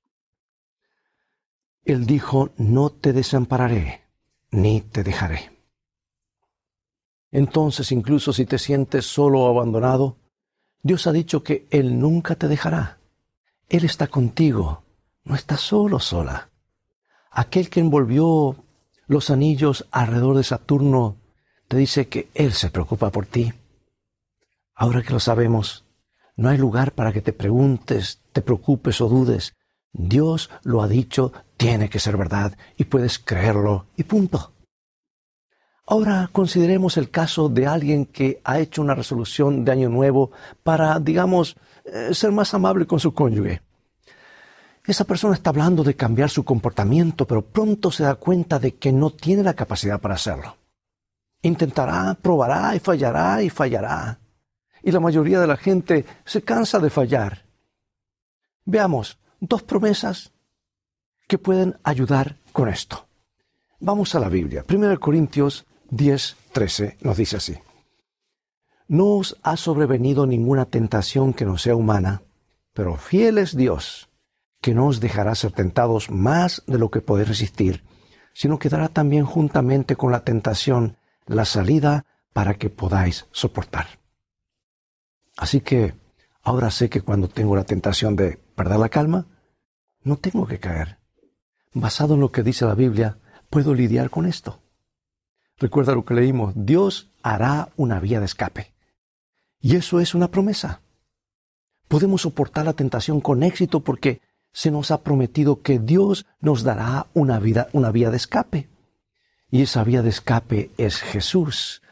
Él 1.86 2.04
dijo, 2.04 2.50
no 2.58 2.90
te 2.90 3.14
desampararé, 3.14 4.02
ni 4.50 4.82
te 4.82 5.02
dejaré. 5.02 5.50
Entonces, 7.30 7.92
incluso 7.92 8.34
si 8.34 8.44
te 8.44 8.58
sientes 8.58 9.06
solo 9.06 9.40
o 9.40 9.48
abandonado, 9.48 10.18
Dios 10.82 11.06
ha 11.06 11.12
dicho 11.12 11.42
que 11.42 11.66
Él 11.70 11.98
nunca 11.98 12.34
te 12.34 12.46
dejará. 12.46 12.98
Él 13.70 13.86
está 13.86 14.06
contigo, 14.08 14.84
no 15.24 15.34
estás 15.34 15.62
solo 15.62 15.98
sola. 15.98 16.50
Aquel 17.30 17.70
que 17.70 17.80
envolvió 17.80 18.56
los 19.06 19.30
anillos 19.30 19.86
alrededor 19.90 20.36
de 20.36 20.44
Saturno 20.44 21.16
te 21.68 21.76
dice 21.76 22.08
que 22.08 22.28
Él 22.34 22.52
se 22.52 22.70
preocupa 22.70 23.10
por 23.10 23.26
ti. 23.26 23.52
Ahora 24.74 25.02
que 25.02 25.12
lo 25.12 25.20
sabemos, 25.20 25.84
no 26.36 26.48
hay 26.48 26.58
lugar 26.58 26.92
para 26.92 27.12
que 27.12 27.20
te 27.20 27.32
preguntes, 27.32 28.20
te 28.32 28.42
preocupes 28.42 29.00
o 29.00 29.08
dudes. 29.08 29.54
Dios 29.92 30.50
lo 30.62 30.82
ha 30.82 30.88
dicho, 30.88 31.32
tiene 31.56 31.90
que 31.90 31.98
ser 31.98 32.16
verdad 32.16 32.56
y 32.76 32.84
puedes 32.84 33.18
creerlo 33.18 33.86
y 33.96 34.04
punto. 34.04 34.52
Ahora 35.86 36.28
consideremos 36.30 36.98
el 36.98 37.10
caso 37.10 37.48
de 37.48 37.66
alguien 37.66 38.04
que 38.04 38.40
ha 38.44 38.58
hecho 38.58 38.82
una 38.82 38.94
resolución 38.94 39.64
de 39.64 39.72
año 39.72 39.88
nuevo 39.88 40.30
para, 40.62 41.00
digamos, 41.00 41.56
eh, 41.84 42.10
ser 42.12 42.30
más 42.30 42.52
amable 42.52 42.86
con 42.86 43.00
su 43.00 43.14
cónyuge. 43.14 43.62
Esa 44.88 45.04
persona 45.04 45.34
está 45.34 45.50
hablando 45.50 45.84
de 45.84 45.96
cambiar 45.96 46.30
su 46.30 46.46
comportamiento, 46.46 47.26
pero 47.26 47.42
pronto 47.42 47.90
se 47.90 48.04
da 48.04 48.14
cuenta 48.14 48.58
de 48.58 48.76
que 48.76 48.90
no 48.90 49.10
tiene 49.10 49.42
la 49.42 49.52
capacidad 49.52 50.00
para 50.00 50.14
hacerlo. 50.14 50.56
Intentará, 51.42 52.14
probará 52.14 52.74
y 52.74 52.78
fallará 52.78 53.42
y 53.42 53.50
fallará. 53.50 54.18
Y 54.82 54.90
la 54.90 54.98
mayoría 55.00 55.40
de 55.40 55.46
la 55.46 55.58
gente 55.58 56.06
se 56.24 56.40
cansa 56.40 56.78
de 56.78 56.88
fallar. 56.88 57.44
Veamos 58.64 59.18
dos 59.40 59.62
promesas 59.62 60.32
que 61.26 61.36
pueden 61.36 61.76
ayudar 61.84 62.36
con 62.52 62.70
esto. 62.70 63.08
Vamos 63.80 64.14
a 64.14 64.20
la 64.20 64.30
Biblia. 64.30 64.64
1 64.66 64.98
Corintios 65.00 65.66
10, 65.90 66.36
13 66.52 66.96
nos 67.02 67.18
dice 67.18 67.36
así. 67.36 67.58
No 68.86 69.18
os 69.18 69.36
ha 69.42 69.58
sobrevenido 69.58 70.26
ninguna 70.26 70.64
tentación 70.64 71.34
que 71.34 71.44
no 71.44 71.58
sea 71.58 71.76
humana, 71.76 72.22
pero 72.72 72.96
fiel 72.96 73.36
es 73.36 73.54
Dios, 73.54 74.07
que 74.60 74.74
no 74.74 74.86
os 74.86 75.00
dejará 75.00 75.34
ser 75.34 75.52
tentados 75.52 76.10
más 76.10 76.62
de 76.66 76.78
lo 76.78 76.90
que 76.90 77.00
podéis 77.00 77.28
resistir, 77.28 77.84
sino 78.32 78.58
que 78.58 78.68
dará 78.68 78.88
también 78.88 79.24
juntamente 79.24 79.96
con 79.96 80.12
la 80.12 80.24
tentación 80.24 80.96
la 81.26 81.44
salida 81.44 82.06
para 82.32 82.54
que 82.54 82.70
podáis 82.70 83.26
soportar. 83.32 83.86
Así 85.36 85.60
que 85.60 85.94
ahora 86.42 86.70
sé 86.70 86.88
que 86.88 87.00
cuando 87.00 87.28
tengo 87.28 87.54
la 87.54 87.64
tentación 87.64 88.16
de 88.16 88.38
perder 88.56 88.78
la 88.78 88.88
calma, 88.88 89.26
no 90.02 90.16
tengo 90.16 90.46
que 90.46 90.58
caer. 90.58 90.98
Basado 91.72 92.14
en 92.14 92.20
lo 92.20 92.32
que 92.32 92.42
dice 92.42 92.64
la 92.64 92.74
Biblia, 92.74 93.18
puedo 93.50 93.74
lidiar 93.74 94.10
con 94.10 94.26
esto. 94.26 94.60
Recuerda 95.58 95.94
lo 95.94 96.04
que 96.04 96.14
leímos, 96.14 96.54
Dios 96.56 97.10
hará 97.22 97.70
una 97.76 98.00
vía 98.00 98.20
de 98.20 98.26
escape. 98.26 98.72
Y 99.60 99.76
eso 99.76 100.00
es 100.00 100.14
una 100.14 100.28
promesa. 100.28 100.80
Podemos 101.88 102.22
soportar 102.22 102.64
la 102.66 102.74
tentación 102.74 103.20
con 103.20 103.42
éxito 103.42 103.80
porque 103.80 104.20
se 104.52 104.70
nos 104.70 104.90
ha 104.90 105.02
prometido 105.02 105.62
que 105.62 105.78
Dios 105.78 106.26
nos 106.40 106.62
dará 106.62 107.06
una, 107.14 107.38
vida, 107.38 107.68
una 107.72 107.90
vía 107.90 108.10
de 108.10 108.16
escape. 108.16 108.68
Y 109.50 109.62
esa 109.62 109.84
vía 109.84 110.02
de 110.02 110.10
escape 110.10 110.70
es 110.76 111.00
Jesús. 111.00 111.82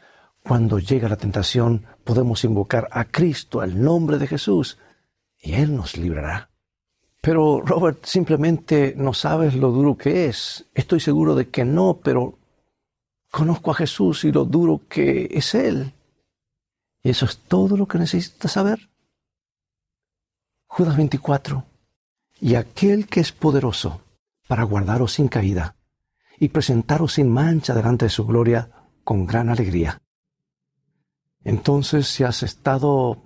Cuando 0.43 0.79
llega 0.79 1.09
la 1.09 1.17
tentación, 1.17 1.85
podemos 2.03 2.43
invocar 2.43 2.87
a 2.91 3.05
Cristo, 3.05 3.61
al 3.61 3.81
nombre 3.81 4.17
de 4.17 4.27
Jesús, 4.27 4.77
y 5.39 5.53
Él 5.53 5.75
nos 5.75 5.97
librará. 5.97 6.49
Pero 7.21 7.61
Robert, 7.61 8.05
simplemente 8.05 8.93
no 8.95 9.13
sabes 9.13 9.55
lo 9.55 9.71
duro 9.71 9.97
que 9.97 10.25
es. 10.27 10.65
Estoy 10.73 10.99
seguro 10.99 11.35
de 11.35 11.49
que 11.49 11.65
no, 11.65 11.99
pero 12.03 12.37
Conozco 13.31 13.71
a 13.71 13.75
Jesús 13.75 14.23
y 14.23 14.31
lo 14.31 14.45
duro 14.45 14.81
que 14.87 15.27
es 15.31 15.53
Él. 15.53 15.93
Y 17.03 17.09
eso 17.09 17.25
es 17.25 17.37
todo 17.37 17.77
lo 17.77 17.87
que 17.87 17.97
necesitas 17.97 18.51
saber. 18.51 18.89
Judas 20.65 20.97
24. 20.97 21.63
Y 22.39 22.55
aquel 22.55 23.07
que 23.07 23.19
es 23.19 23.31
poderoso 23.31 24.01
para 24.47 24.63
guardaros 24.63 25.13
sin 25.13 25.27
caída 25.27 25.75
y 26.39 26.49
presentaros 26.49 27.13
sin 27.13 27.29
mancha 27.29 27.73
delante 27.73 28.05
de 28.05 28.09
su 28.09 28.25
gloria 28.25 28.69
con 29.03 29.25
gran 29.25 29.49
alegría. 29.49 30.01
Entonces, 31.43 32.07
si 32.07 32.23
has 32.23 32.43
estado 32.43 33.17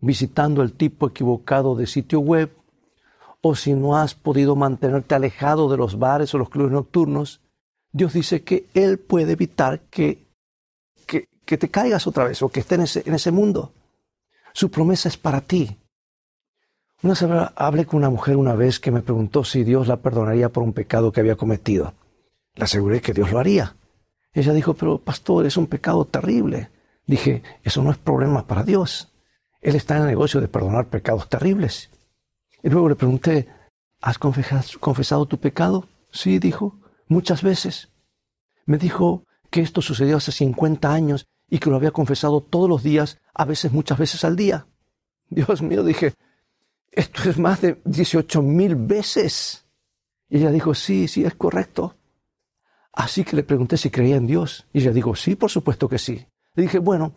visitando 0.00 0.62
el 0.62 0.72
tipo 0.72 1.08
equivocado 1.08 1.74
de 1.74 1.86
sitio 1.86 2.20
web, 2.20 2.56
o 3.40 3.54
si 3.54 3.74
no 3.74 3.96
has 3.96 4.14
podido 4.14 4.56
mantenerte 4.56 5.14
alejado 5.14 5.68
de 5.68 5.76
los 5.76 5.98
bares 5.98 6.34
o 6.34 6.38
los 6.38 6.48
clubes 6.48 6.72
nocturnos, 6.72 7.40
Dios 7.92 8.12
dice 8.12 8.42
que 8.42 8.66
Él 8.74 8.98
puede 8.98 9.32
evitar 9.32 9.80
que, 9.90 10.26
que, 11.06 11.56
te 11.56 11.68
caigas 11.68 12.06
otra 12.06 12.24
vez 12.24 12.42
o 12.42 12.48
que 12.48 12.60
estés 12.60 12.96
en 12.96 13.14
ese, 13.14 13.30
mundo. 13.30 13.72
Su 14.52 14.70
promesa 14.70 15.08
es 15.08 15.16
para 15.16 15.40
ti. 15.40 15.78
Una 17.02 17.12
vez 17.12 17.50
hablé 17.56 17.84
con 17.84 17.98
una 17.98 18.10
mujer 18.10 18.36
una 18.36 18.54
vez 18.54 18.80
que 18.80 18.90
me 18.90 19.02
preguntó 19.02 19.44
si 19.44 19.64
Dios 19.64 19.86
la 19.86 19.98
perdonaría 19.98 20.48
por 20.48 20.62
un 20.62 20.72
pecado 20.72 21.12
que 21.12 21.20
había 21.20 21.36
cometido. 21.36 21.94
Le 22.54 22.64
aseguré 22.64 23.00
que 23.00 23.12
Dios 23.12 23.30
lo 23.30 23.38
haría. 23.38 23.76
Ella 24.32 24.52
dijo, 24.52 24.74
pero 24.74 24.98
pastor, 24.98 25.46
es 25.46 25.56
un 25.56 25.66
pecado 25.66 26.06
terrible. 26.06 26.70
Dije, 27.06 27.42
eso 27.62 27.82
no 27.82 27.90
es 27.90 27.98
problema 27.98 28.46
para 28.46 28.62
Dios. 28.62 29.12
Él 29.60 29.76
está 29.76 29.96
en 29.96 30.02
el 30.02 30.08
negocio 30.08 30.40
de 30.40 30.48
perdonar 30.48 30.88
pecados 30.88 31.28
terribles. 31.28 31.90
Y 32.62 32.70
luego 32.70 32.88
le 32.88 32.96
pregunté, 32.96 33.48
¿has 34.00 34.18
confesado 34.18 35.26
tu 35.26 35.38
pecado? 35.38 35.86
Sí, 36.10 36.38
dijo 36.38 36.80
muchas 37.08 37.42
veces. 37.42 37.90
Me 38.64 38.78
dijo 38.78 39.24
que 39.50 39.60
esto 39.60 39.82
sucedió 39.82 40.16
hace 40.16 40.32
50 40.32 40.92
años 40.92 41.26
y 41.48 41.58
que 41.58 41.70
lo 41.70 41.76
había 41.76 41.92
confesado 41.92 42.40
todos 42.40 42.68
los 42.68 42.82
días, 42.82 43.18
a 43.34 43.44
veces 43.44 43.72
muchas 43.72 43.98
veces 43.98 44.24
al 44.24 44.34
día. 44.34 44.66
Dios 45.28 45.62
mío, 45.62 45.84
dije, 45.84 46.14
esto 46.96 47.30
es 47.30 47.38
más 47.38 47.60
de 47.60 47.80
18 47.84 48.42
mil 48.42 48.74
veces. 48.74 49.64
Y 50.28 50.38
ella 50.38 50.50
dijo, 50.50 50.74
sí, 50.74 51.06
sí, 51.06 51.24
es 51.24 51.34
correcto. 51.36 51.94
Así 52.92 53.22
que 53.22 53.36
le 53.36 53.44
pregunté 53.44 53.76
si 53.76 53.90
creía 53.90 54.16
en 54.16 54.26
Dios. 54.26 54.66
Y 54.72 54.80
ella 54.80 54.90
dijo, 54.90 55.14
sí, 55.14 55.36
por 55.36 55.50
supuesto 55.50 55.88
que 55.88 55.98
sí. 55.98 56.26
Le 56.54 56.64
dije, 56.64 56.80
bueno, 56.80 57.14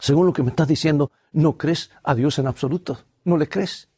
según 0.00 0.26
lo 0.26 0.32
que 0.32 0.42
me 0.42 0.50
estás 0.50 0.66
diciendo, 0.66 1.12
no 1.30 1.56
crees 1.56 1.90
a 2.02 2.16
Dios 2.16 2.40
en 2.40 2.48
absoluto. 2.48 2.98
No 3.22 3.36
le 3.36 3.48
crees. 3.48 3.88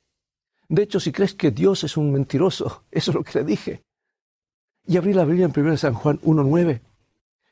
De 0.69 0.83
hecho, 0.83 1.01
si 1.01 1.13
crees 1.13 1.33
que 1.33 1.51
Dios 1.51 1.85
es 1.85 1.97
un 1.97 2.13
mentiroso, 2.13 2.85
eso 2.91 3.11
es 3.13 3.15
lo 3.15 3.25
que 3.25 3.39
le 3.39 3.45
dije 3.47 3.87
y 4.87 4.97
abrí 4.97 5.13
la 5.13 5.25
Biblia 5.25 5.47
en 5.47 5.61
1 5.61 5.77
San 5.77 5.95
Juan 5.95 6.21
1.9. 6.21 6.81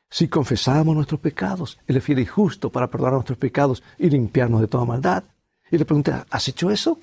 Si 0.08 0.28
confesamos 0.28 0.94
nuestros 0.94 1.20
pecados, 1.20 1.78
Él 1.86 1.96
es 1.96 2.04
fiel 2.04 2.20
y 2.20 2.26
justo 2.26 2.70
para 2.70 2.88
perdonar 2.88 3.14
nuestros 3.14 3.38
pecados 3.38 3.82
y 3.98 4.08
limpiarnos 4.08 4.60
de 4.60 4.68
toda 4.68 4.84
maldad. 4.84 5.24
Y 5.70 5.78
le 5.78 5.84
pregunté, 5.84 6.12
¿has 6.30 6.48
hecho 6.48 6.70
eso? 6.70 6.98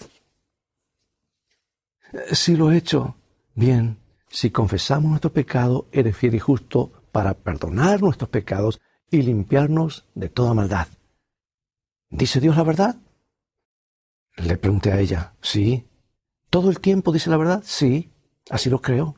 Sí 2.31 2.55
lo 2.55 2.71
he 2.71 2.77
hecho. 2.77 3.15
Bien, 3.55 3.97
si 4.29 4.51
confesamos 4.51 5.09
nuestro 5.09 5.31
pecado, 5.31 5.87
Él 5.91 6.07
es 6.07 6.17
fiel 6.17 6.35
y 6.35 6.39
justo 6.39 6.91
para 7.11 7.33
perdonar 7.33 8.01
nuestros 8.01 8.29
pecados 8.29 8.81
y 9.09 9.21
limpiarnos 9.21 10.05
de 10.15 10.29
toda 10.29 10.53
maldad. 10.53 10.87
¿Dice 12.09 12.39
Dios 12.39 12.57
la 12.57 12.63
verdad? 12.63 12.95
Le 14.37 14.57
pregunté 14.57 14.91
a 14.91 14.99
ella, 14.99 15.33
¿sí? 15.41 15.87
¿Todo 16.49 16.69
el 16.69 16.79
tiempo 16.79 17.11
dice 17.11 17.29
la 17.29 17.37
verdad? 17.37 17.61
Sí, 17.65 18.11
así 18.49 18.69
lo 18.69 18.81
creo. 18.81 19.15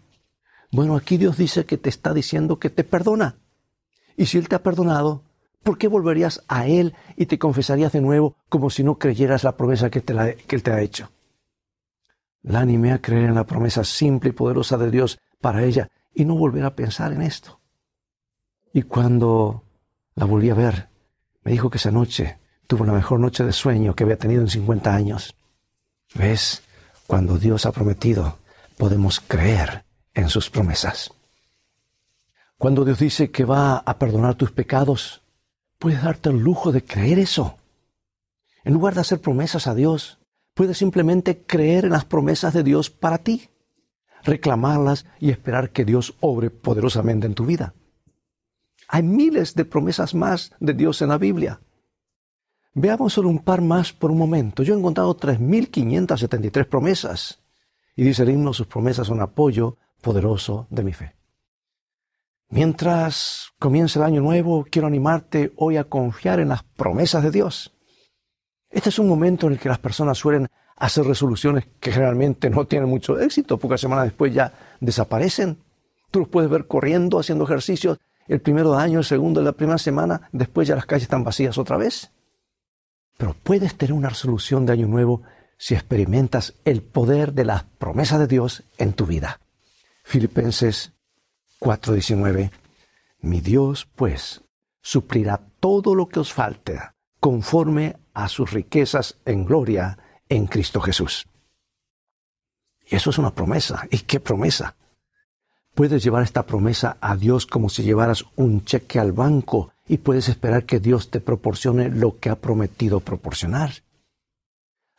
Bueno, 0.72 0.96
aquí 0.96 1.18
Dios 1.18 1.38
dice 1.38 1.66
que 1.66 1.78
te 1.78 1.90
está 1.90 2.14
diciendo 2.14 2.58
que 2.58 2.70
te 2.70 2.84
perdona. 2.84 3.38
Y 4.18 4.26
si 4.26 4.38
Él 4.38 4.48
te 4.48 4.56
ha 4.56 4.64
perdonado, 4.64 5.24
¿por 5.64 5.78
qué 5.78 5.88
volverías 5.88 6.44
a 6.48 6.68
Él 6.68 6.96
y 7.16 7.28
te 7.28 7.40
confesarías 7.40 7.92
de 7.92 8.02
nuevo 8.02 8.36
como 8.50 8.70
si 8.70 8.84
no 8.84 8.98
creyeras 8.98 9.44
la 9.44 9.56
promesa 9.56 9.90
que, 9.90 10.02
que 10.02 10.56
Él 10.56 10.64
te 10.64 10.72
ha 10.72 10.82
hecho? 10.82 11.10
La 12.44 12.60
animé 12.60 12.92
a 12.92 13.02
creer 13.02 13.26
en 13.26 13.36
la 13.36 13.46
promesa 13.46 13.84
simple 13.84 14.30
y 14.30 14.34
poderosa 14.34 14.78
de 14.78 14.92
Dios 14.92 15.20
para 15.42 15.64
ella 15.64 15.90
y 16.14 16.26
no 16.26 16.36
volver 16.36 16.66
a 16.66 16.76
pensar 16.76 17.12
en 17.14 17.22
esto. 17.22 17.60
Y 18.74 18.84
cuando 18.84 19.64
la 20.16 20.26
volví 20.26 20.50
a 20.50 20.56
ver, 20.56 20.90
me 21.44 21.52
dijo 21.52 21.70
que 21.70 21.78
esa 21.78 21.92
noche 21.92 22.40
tuvo 22.68 22.86
la 22.86 22.94
mejor 22.94 23.20
noche 23.20 23.44
de 23.44 23.54
sueño 23.54 23.96
que 23.96 24.04
había 24.04 24.18
tenido 24.18 24.42
en 24.42 24.50
50 24.50 24.94
años. 24.94 25.36
¿Ves? 26.16 26.64
Cuando 27.08 27.38
Dios 27.38 27.66
ha 27.66 27.72
prometido, 27.72 28.40
podemos 28.78 29.20
creer 29.20 29.86
en 30.14 30.30
sus 30.30 30.50
promesas. 30.50 31.14
Cuando 32.58 32.86
Dios 32.86 33.00
dice 33.00 33.32
que 33.32 33.46
va 33.46 33.78
a 33.78 33.98
perdonar 33.98 34.36
tus 34.36 34.52
pecados, 34.52 35.22
puedes 35.80 36.02
darte 36.02 36.30
el 36.30 36.38
lujo 36.38 36.72
de 36.72 36.84
creer 36.84 37.20
eso. 37.20 37.58
En 38.64 38.74
lugar 38.74 38.94
de 38.94 39.02
hacer 39.02 39.20
promesas 39.20 39.68
a 39.68 39.76
Dios, 39.76 40.20
puedes 40.54 40.78
simplemente 40.78 41.46
creer 41.46 41.86
en 41.86 41.92
las 41.92 42.06
promesas 42.06 42.54
de 42.54 42.64
Dios 42.64 42.90
para 42.90 43.18
ti, 43.18 43.50
reclamarlas 44.24 45.06
y 45.20 45.30
esperar 45.30 45.72
que 45.72 45.86
Dios 45.86 46.16
obre 46.20 46.50
poderosamente 46.50 47.28
en 47.28 47.34
tu 47.34 47.46
vida. 47.46 47.74
Hay 48.88 49.04
miles 49.04 49.56
de 49.56 49.66
promesas 49.66 50.14
más 50.14 50.52
de 50.60 50.74
Dios 50.74 51.02
en 51.02 51.10
la 51.10 51.18
Biblia. 51.18 51.60
Veamos 52.76 53.14
solo 53.14 53.30
un 53.30 53.40
par 53.40 53.62
más 53.62 53.94
por 53.94 54.12
un 54.12 54.18
momento. 54.18 54.64
Yo 54.64 54.74
he 54.74 54.78
encontrado 54.78 55.16
3.573 55.16 56.68
promesas. 56.68 57.40
Y 57.96 58.04
dice 58.04 58.24
el 58.24 58.30
himno, 58.30 58.54
sus 58.54 58.68
promesas 58.68 59.08
son 59.08 59.22
apoyo 59.22 59.78
poderoso 60.02 60.68
de 60.70 60.84
mi 60.84 60.94
fe. 60.94 61.16
Mientras 62.50 63.52
comienza 63.58 64.00
el 64.00 64.06
año 64.06 64.22
nuevo, 64.22 64.66
quiero 64.70 64.88
animarte 64.88 65.54
hoy 65.56 65.78
a 65.78 65.86
confiar 65.86 66.40
en 66.40 66.50
las 66.50 66.64
promesas 66.64 67.24
de 67.24 67.32
Dios. 67.32 67.73
Este 68.74 68.90
es 68.90 68.98
un 68.98 69.08
momento 69.08 69.46
en 69.46 69.54
el 69.54 69.60
que 69.60 69.70
las 69.70 69.78
personas 69.78 70.18
suelen 70.18 70.50
hacer 70.78 71.06
resoluciones 71.06 71.68
que 71.80 71.92
generalmente 71.92 72.50
no 72.50 72.66
tienen 72.66 72.90
mucho 72.90 73.20
éxito, 73.20 73.60
pocas 73.60 73.80
semanas 73.80 74.06
después 74.06 74.34
ya 74.34 74.52
desaparecen. 74.80 75.60
Tú 76.10 76.22
los 76.22 76.28
puedes 76.28 76.50
ver 76.50 76.66
corriendo, 76.66 77.20
haciendo 77.20 77.44
ejercicios 77.44 78.00
el 78.28 78.42
primero 78.42 78.72
de 78.72 78.82
año, 78.82 78.98
el 78.98 79.06
segundo 79.06 79.42
de 79.42 79.46
la 79.46 79.52
primera 79.52 79.78
semana, 79.78 80.28
después 80.32 80.68
ya 80.68 80.76
las 80.76 80.88
calles 80.88 81.04
están 81.04 81.24
vacías 81.24 81.60
otra 81.60 81.78
vez. 81.78 82.12
Pero 83.18 83.36
puedes 83.44 83.76
tener 83.76 83.94
una 83.94 84.10
resolución 84.10 84.66
de 84.66 84.74
año 84.74 84.88
nuevo 84.88 85.22
si 85.58 85.76
experimentas 85.76 86.56
el 86.66 86.82
poder 86.82 87.34
de 87.34 87.46
las 87.46 87.64
promesas 87.64 88.20
de 88.20 88.28
Dios 88.28 88.64
en 88.80 88.94
tu 88.94 89.06
vida. 89.06 89.40
Filipenses 90.04 90.94
4:19 91.60 92.52
Mi 93.22 93.40
Dios, 93.40 93.88
pues, 93.96 94.42
suplirá 94.82 95.42
todo 95.60 95.94
lo 95.94 96.08
que 96.08 96.20
os 96.20 96.34
falte 96.34 96.80
conforme 97.20 98.03
a 98.14 98.28
sus 98.30 98.52
riquezas 98.52 99.18
en 99.26 99.46
gloria 99.46 99.98
en 100.30 100.48
Cristo 100.48 100.82
Jesús. 100.82 101.28
Y 102.86 102.96
eso 102.96 103.10
es 103.10 103.18
una 103.18 103.34
promesa. 103.34 103.88
¿Y 103.92 104.00
qué 104.00 104.20
promesa? 104.20 104.76
Puedes 105.74 106.04
llevar 106.04 106.24
esta 106.24 106.44
promesa 106.46 106.98
a 107.02 107.16
Dios 107.16 107.48
como 107.48 107.70
si 107.70 107.84
llevaras 107.84 108.26
un 108.36 108.64
cheque 108.64 109.00
al 109.00 109.12
banco 109.12 109.72
y 109.88 109.98
puedes 109.98 110.30
esperar 110.30 110.66
que 110.66 110.80
Dios 110.80 111.10
te 111.10 111.20
proporcione 111.20 111.90
lo 111.90 112.20
que 112.20 112.30
ha 112.30 112.36
prometido 112.36 113.00
proporcionar. 113.00 113.72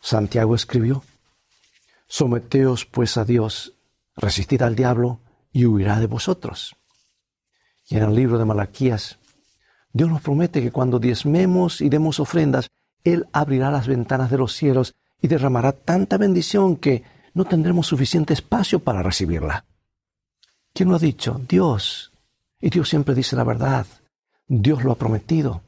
Santiago 0.00 0.54
escribió, 0.54 1.04
Someteos 2.06 2.84
pues 2.84 3.16
a 3.16 3.24
Dios, 3.24 3.74
resistid 4.16 4.62
al 4.62 4.76
diablo 4.76 5.20
y 5.52 5.64
huirá 5.66 6.00
de 6.00 6.06
vosotros. 6.06 6.76
Y 7.88 7.96
en 7.96 8.02
el 8.02 8.14
libro 8.14 8.38
de 8.38 8.44
Malaquías, 8.44 9.18
Dios 9.92 10.10
nos 10.10 10.22
promete 10.22 10.60
que 10.60 10.72
cuando 10.72 10.98
diezmemos 10.98 11.80
y 11.80 11.88
demos 11.88 12.18
ofrendas, 12.18 12.68
Él 13.04 13.26
abrirá 13.32 13.70
las 13.70 13.86
ventanas 13.86 14.30
de 14.30 14.38
los 14.38 14.54
cielos 14.54 14.94
y 15.20 15.28
derramará 15.28 15.72
tanta 15.72 16.16
bendición 16.16 16.76
que 16.76 17.04
no 17.34 17.44
tendremos 17.44 17.86
suficiente 17.86 18.32
espacio 18.32 18.78
para 18.80 19.02
recibirla. 19.02 19.64
¿Quién 20.72 20.88
lo 20.88 20.96
ha 20.96 20.98
dicho? 20.98 21.40
Dios. 21.48 22.12
Y 22.60 22.70
Dios 22.70 22.88
siempre 22.88 23.14
dice 23.14 23.36
la 23.36 23.44
verdad. 23.44 23.86
Dios 24.46 24.84
lo 24.84 24.92
ha 24.92 24.96
prometido. 24.96 25.62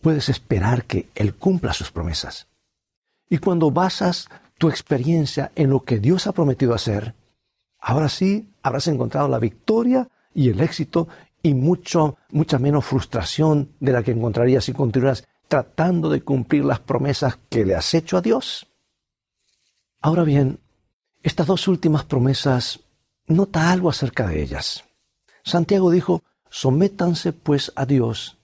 Puedes 0.00 0.28
esperar 0.28 0.84
que 0.84 1.08
Él 1.14 1.34
cumpla 1.34 1.72
sus 1.72 1.90
promesas. 1.90 2.48
Y 3.28 3.38
cuando 3.38 3.70
basas 3.70 4.28
tu 4.58 4.68
experiencia 4.68 5.52
en 5.54 5.70
lo 5.70 5.84
que 5.84 5.98
Dios 5.98 6.26
ha 6.26 6.32
prometido 6.32 6.74
hacer, 6.74 7.14
ahora 7.78 8.08
sí 8.08 8.50
habrás 8.62 8.88
encontrado 8.88 9.28
la 9.28 9.38
victoria 9.38 10.08
y 10.34 10.48
el 10.48 10.60
éxito 10.60 11.08
y 11.42 11.54
mucho, 11.54 12.16
mucha 12.30 12.58
menos 12.58 12.84
frustración 12.84 13.70
de 13.80 13.92
la 13.92 14.02
que 14.02 14.10
encontrarías 14.10 14.64
si 14.64 14.72
continuas 14.72 15.26
tratando 15.50 16.08
de 16.10 16.22
cumplir 16.22 16.64
las 16.64 16.78
promesas 16.78 17.36
que 17.48 17.64
le 17.64 17.74
has 17.74 17.92
hecho 17.92 18.16
a 18.16 18.20
Dios. 18.20 18.68
Ahora 20.00 20.22
bien, 20.22 20.60
estas 21.24 21.48
dos 21.48 21.66
últimas 21.66 22.04
promesas, 22.04 22.78
nota 23.26 23.72
algo 23.72 23.90
acerca 23.90 24.28
de 24.28 24.40
ellas. 24.40 24.84
Santiago 25.42 25.90
dijo, 25.90 26.22
sométanse 26.50 27.32
pues 27.32 27.72
a 27.74 27.84
Dios. 27.84 28.38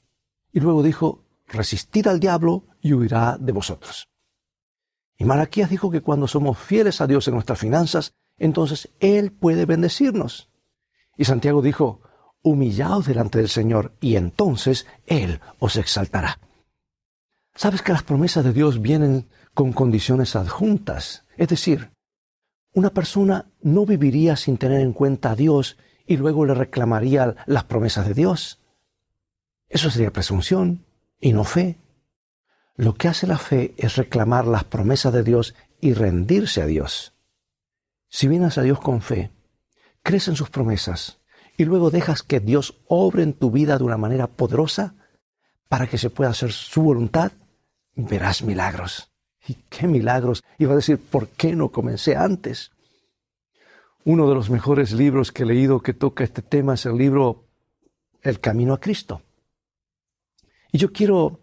Y 0.53 0.59
luego 0.59 0.83
dijo, 0.83 1.23
resistir 1.47 2.09
al 2.09 2.19
diablo 2.19 2.65
y 2.83 2.93
huirá 2.93 3.37
de 3.39 3.53
vosotros. 3.53 4.09
Y 5.17 5.25
Malaquías 5.25 5.71
dijo 5.71 5.93
que 5.93 6.03
cuando 6.03 6.27
somos 6.27 6.59
fieles 6.59 7.01
a 7.01 7.07
Dios 7.07 7.29
en 7.29 7.35
nuestras 7.35 7.61
finanzas, 7.61 8.15
entonces 8.37 8.89
Él 8.99 9.31
puede 9.31 9.65
bendecirnos. 9.65 10.51
Y 11.17 11.25
Santiago 11.25 11.63
dijo, 11.63 12.01
humillaos 12.43 13.07
delante 13.07 13.39
del 13.39 13.49
Señor 13.49 13.93
y 14.01 14.17
entonces 14.17 14.87
Él 15.07 15.41
os 15.61 15.77
exaltará. 15.77 16.41
Sabes 17.57 17.81
que 17.81 17.93
las 17.93 18.03
promesas 18.03 18.45
de 18.45 18.53
Dios 18.53 18.83
vienen 18.83 19.29
con 19.55 19.73
condiciones 19.73 20.37
adjuntas, 20.37 21.25
es 21.39 21.49
decir, 21.49 21.91
una 22.75 22.91
persona 22.91 23.47
no 23.63 23.87
viviría 23.87 24.37
sin 24.37 24.59
tener 24.59 24.83
en 24.83 24.93
cuenta 24.93 25.31
a 25.31 25.37
Dios 25.37 25.79
y 26.07 26.19
luego 26.19 26.45
le 26.45 26.53
reclamaría 26.53 27.35
las 27.47 27.65
promesas 27.65 28.07
de 28.07 28.13
Dios. 28.13 28.61
Eso 29.71 29.91
sería 29.91 30.13
presunción 30.13 30.85
y 31.19 31.33
no 31.33 31.45
fe. 31.45 31.79
Lo 32.77 32.95
que 32.95 33.09
hace 33.09 33.27
la 33.27 33.39
fe 33.39 33.75
es 33.79 33.97
reclamar 33.97 34.47
las 34.47 34.65
promesas 34.65 35.15
de 35.15 35.23
Dios 35.23 35.55
y 35.81 35.95
rendirse 35.95 36.61
a 36.61 36.67
Dios. 36.67 37.15
Si 38.09 38.29
vienes 38.29 38.59
a 38.59 38.63
Dios 38.63 38.79
con 38.81 39.01
fe, 39.01 39.33
crees 40.03 40.29
en 40.29 40.37
sus 40.37 40.51
promesas 40.51 41.23
y 41.57 41.65
luego 41.65 41.91
dejas 41.91 42.23
que 42.23 42.41
Dios 42.41 42.77
obre 42.87 43.23
en 43.23 43.33
tu 43.33 43.51
vida 43.51 43.79
de 43.79 43.85
una 43.85 43.97
manera 43.97 44.27
poderosa 44.27 44.95
para 45.69 45.87
que 45.87 45.97
se 45.97 46.11
pueda 46.11 46.31
hacer 46.31 46.53
su 46.53 46.83
voluntad, 46.83 47.33
verás 47.97 48.43
milagros. 48.43 49.11
¿Y 49.49 49.55
qué 49.69 49.87
milagros? 49.87 50.45
Iba 50.59 50.73
a 50.73 50.77
decir, 50.77 50.99
¿por 50.99 51.29
qué 51.29 51.57
no 51.57 51.71
comencé 51.71 52.15
antes? 52.15 52.71
Uno 54.05 54.29
de 54.29 54.35
los 54.35 54.51
mejores 54.51 54.93
libros 54.93 55.33
que 55.33 55.43
he 55.43 55.47
leído 55.47 55.81
que 55.81 55.95
toca 55.95 56.23
este 56.23 56.43
tema 56.43 56.75
es 56.75 56.87
el 56.87 56.97
libro 56.97 57.45
El 58.23 58.39
Camino 58.39 58.75
a 58.75 58.81
Cristo. 58.81 59.23
Y 60.71 60.79
yo 60.79 60.93
quiero 60.93 61.41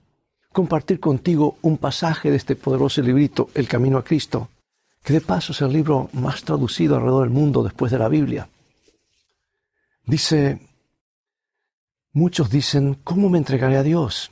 compartir 0.51 0.99
contigo 0.99 1.57
un 1.61 1.77
pasaje 1.77 2.29
de 2.29 2.37
este 2.37 2.55
poderoso 2.55 3.01
librito, 3.01 3.49
El 3.55 3.67
Camino 3.67 3.97
a 3.97 4.03
Cristo, 4.03 4.49
que 5.03 5.13
de 5.13 5.21
paso 5.21 5.51
es 5.51 5.61
el 5.61 5.73
libro 5.73 6.09
más 6.13 6.43
traducido 6.43 6.95
alrededor 6.95 7.23
del 7.23 7.33
mundo 7.33 7.63
después 7.63 7.91
de 7.91 7.97
la 7.97 8.07
Biblia. 8.07 8.47
Dice, 10.05 10.59
muchos 12.11 12.49
dicen, 12.49 12.95
¿cómo 13.03 13.29
me 13.29 13.39
entregaré 13.39 13.77
a 13.77 13.83
Dios? 13.83 14.31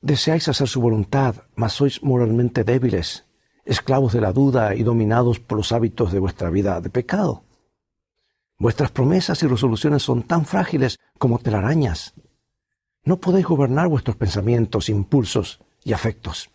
Deseáis 0.00 0.48
hacer 0.48 0.68
su 0.68 0.80
voluntad, 0.80 1.42
mas 1.56 1.72
sois 1.72 2.02
moralmente 2.02 2.62
débiles, 2.62 3.26
esclavos 3.64 4.12
de 4.12 4.20
la 4.20 4.32
duda 4.32 4.74
y 4.74 4.82
dominados 4.84 5.40
por 5.40 5.58
los 5.58 5.72
hábitos 5.72 6.12
de 6.12 6.20
vuestra 6.20 6.50
vida 6.50 6.80
de 6.80 6.88
pecado. 6.88 7.42
Vuestras 8.58 8.90
promesas 8.90 9.42
y 9.42 9.46
resoluciones 9.46 10.02
son 10.02 10.22
tan 10.22 10.44
frágiles 10.44 10.98
como 11.18 11.38
telarañas. 11.38 12.14
No 13.04 13.18
podéis 13.18 13.46
gobernar 13.46 13.88
vuestros 13.88 14.16
pensamientos, 14.16 14.88
impulsos 14.88 15.60
y 15.84 15.92
afectos. 15.92 16.50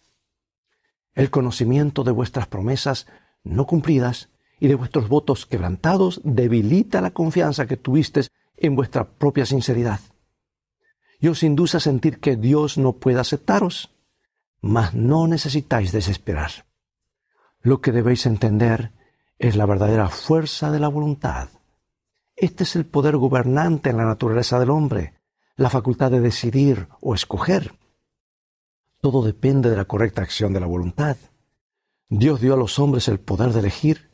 El 1.13 1.29
conocimiento 1.29 2.03
de 2.03 2.11
vuestras 2.11 2.47
promesas 2.47 3.07
no 3.43 3.67
cumplidas 3.67 4.29
y 4.59 4.67
de 4.67 4.75
vuestros 4.75 5.09
votos 5.09 5.45
quebrantados 5.45 6.21
debilita 6.23 7.01
la 7.01 7.11
confianza 7.11 7.67
que 7.67 7.77
tuvisteis 7.77 8.31
en 8.55 8.75
vuestra 8.75 9.09
propia 9.09 9.45
sinceridad. 9.45 9.99
Y 11.23 11.29
os 11.29 11.41
induce 11.41 11.77
a 11.77 11.79
sentir 11.79 12.19
que 12.19 12.35
Dios 12.35 12.77
no 12.77 12.97
puede 12.97 13.17
aceptaros, 13.21 13.95
mas 14.59 14.93
no 14.93 15.25
necesitáis 15.25 15.93
desesperar. 15.93 16.65
Lo 17.61 17.79
que 17.79 17.93
debéis 17.93 18.25
entender 18.25 18.91
es 19.39 19.55
la 19.55 19.65
verdadera 19.65 20.09
fuerza 20.09 20.69
de 20.69 20.81
la 20.81 20.89
voluntad. 20.89 21.47
Este 22.35 22.65
es 22.65 22.75
el 22.75 22.85
poder 22.85 23.15
gobernante 23.15 23.89
en 23.91 23.95
la 23.95 24.03
naturaleza 24.03 24.59
del 24.59 24.69
hombre, 24.69 25.13
la 25.55 25.69
facultad 25.69 26.11
de 26.11 26.19
decidir 26.19 26.89
o 26.99 27.15
escoger. 27.15 27.71
Todo 28.99 29.23
depende 29.23 29.69
de 29.69 29.77
la 29.77 29.85
correcta 29.85 30.23
acción 30.23 30.51
de 30.51 30.59
la 30.59 30.67
voluntad. 30.67 31.15
Dios 32.09 32.41
dio 32.41 32.53
a 32.53 32.57
los 32.57 32.79
hombres 32.79 33.07
el 33.07 33.21
poder 33.21 33.53
de 33.53 33.61
elegir, 33.61 34.11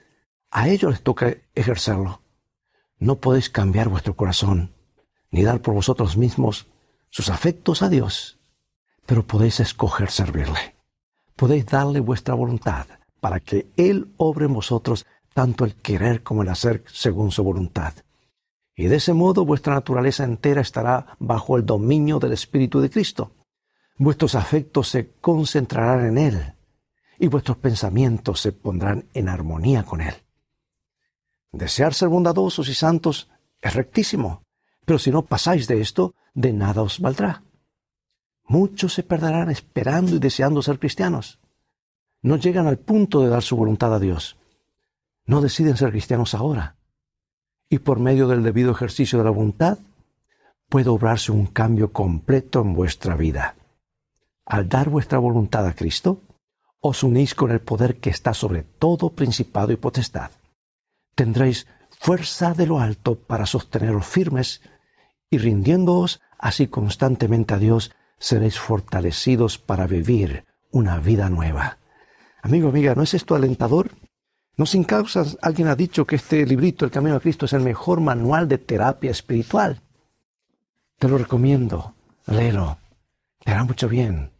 a 0.51 0.69
ellos 0.69 0.91
les 0.91 1.01
toca 1.01 1.37
ejercerlo. 1.55 2.21
No 2.99 3.15
podéis 3.19 3.49
cambiar 3.49 3.89
vuestro 3.89 4.15
corazón, 4.15 4.75
ni 5.31 5.41
dar 5.41 5.63
por 5.63 5.73
vosotros 5.73 6.15
mismos 6.15 6.68
sus 7.09 7.29
afectos 7.29 7.81
a 7.81 7.89
Dios, 7.89 8.39
pero 9.05 9.25
podéis 9.25 9.59
escoger 9.59 10.11
servirle. 10.11 10.75
Podéis 11.35 11.65
darle 11.65 11.99
vuestra 11.99 12.33
voluntad 12.33 12.87
para 13.19 13.39
que 13.39 13.67
Él 13.75 14.13
obre 14.17 14.45
en 14.45 14.53
vosotros 14.53 15.05
tanto 15.33 15.65
el 15.65 15.75
querer 15.75 16.23
como 16.23 16.43
el 16.43 16.49
hacer 16.49 16.83
según 16.87 17.31
su 17.31 17.43
voluntad. 17.43 17.93
Y 18.75 18.87
de 18.87 18.97
ese 18.97 19.13
modo 19.13 19.45
vuestra 19.45 19.73
naturaleza 19.73 20.23
entera 20.23 20.61
estará 20.61 21.17
bajo 21.19 21.57
el 21.57 21.65
dominio 21.65 22.19
del 22.19 22.33
Espíritu 22.33 22.79
de 22.79 22.89
Cristo. 22.89 23.31
Vuestros 23.97 24.35
afectos 24.35 24.87
se 24.87 25.11
concentrarán 25.19 26.05
en 26.05 26.17
Él 26.17 26.53
y 27.19 27.27
vuestros 27.27 27.57
pensamientos 27.57 28.39
se 28.39 28.53
pondrán 28.53 29.09
en 29.13 29.27
armonía 29.27 29.83
con 29.83 30.01
Él. 30.01 30.15
Desear 31.51 31.93
ser 31.93 32.07
bondadosos 32.07 32.69
y 32.69 32.73
santos 32.73 33.29
es 33.61 33.73
rectísimo, 33.73 34.43
pero 34.85 34.99
si 34.99 35.11
no 35.11 35.23
pasáis 35.23 35.67
de 35.67 35.81
esto, 35.81 36.15
de 36.39 36.53
nada 36.53 36.81
os 36.81 36.99
valdrá. 37.03 37.43
Muchos 38.47 38.93
se 38.93 39.03
perderán 39.03 39.51
esperando 39.51 40.15
y 40.15 40.19
deseando 40.19 40.61
ser 40.61 40.79
cristianos. 40.79 41.37
no 42.21 42.35
llegan 42.35 42.67
al 42.67 42.77
punto 42.77 43.21
de 43.21 43.29
dar 43.29 43.43
su 43.43 43.55
voluntad 43.55 43.93
a 43.93 43.99
Dios. 43.99 44.37
No 45.25 45.41
deciden 45.41 45.77
ser 45.77 45.91
cristianos 45.91 46.33
ahora. 46.33 46.75
Y 47.69 47.79
por 47.79 47.99
medio 47.99 48.27
del 48.27 48.43
debido 48.43 48.71
ejercicio 48.71 49.19
de 49.19 49.25
la 49.25 49.29
voluntad, 49.29 49.77
puede 50.67 50.89
obrarse 50.89 51.31
un 51.31 51.45
cambio 51.45 51.93
completo 51.93 52.61
en 52.61 52.73
vuestra 52.73 53.15
vida. 53.15 53.55
Al 54.45 54.67
dar 54.67 54.89
vuestra 54.89 55.17
voluntad 55.19 55.65
a 55.65 55.75
Cristo, 55.75 56.21
os 56.81 57.03
unís 57.03 57.35
con 57.35 57.51
el 57.51 57.61
poder 57.61 57.99
que 57.99 58.09
está 58.09 58.33
sobre 58.33 58.63
todo 58.63 59.11
principado 59.11 59.71
y 59.71 59.77
potestad. 59.77 60.31
Tendréis 61.15 61.67
fuerza 61.99 62.53
de 62.53 62.65
lo 62.65 62.79
alto 62.79 63.15
para 63.15 63.45
sosteneros 63.45 64.05
firmes 64.05 64.61
y 65.29 65.37
rindiéndoos 65.37 66.21
así 66.39 66.67
constantemente 66.67 67.53
a 67.53 67.59
Dios, 67.59 67.91
seréis 68.17 68.57
fortalecidos 68.57 69.57
para 69.59 69.85
vivir 69.85 70.45
una 70.71 70.99
vida 70.99 71.29
nueva. 71.29 71.77
Amigo, 72.41 72.69
amiga, 72.69 72.95
¿no 72.95 73.03
es 73.03 73.13
esto 73.13 73.35
alentador? 73.35 73.91
No 74.55 74.65
sin 74.65 74.83
causa 74.83 75.23
alguien 75.41 75.67
ha 75.67 75.75
dicho 75.75 76.05
que 76.05 76.15
este 76.15 76.45
librito, 76.45 76.85
El 76.85 76.91
Camino 76.91 77.15
a 77.15 77.19
Cristo, 77.19 77.45
es 77.45 77.53
el 77.53 77.61
mejor 77.61 78.01
manual 78.01 78.47
de 78.47 78.57
terapia 78.57 79.11
espiritual. 79.11 79.81
Te 80.97 81.07
lo 81.07 81.17
recomiendo, 81.17 81.95
léelo, 82.27 82.77
te 83.39 83.51
hará 83.51 83.63
mucho 83.63 83.87
bien. 83.87 84.31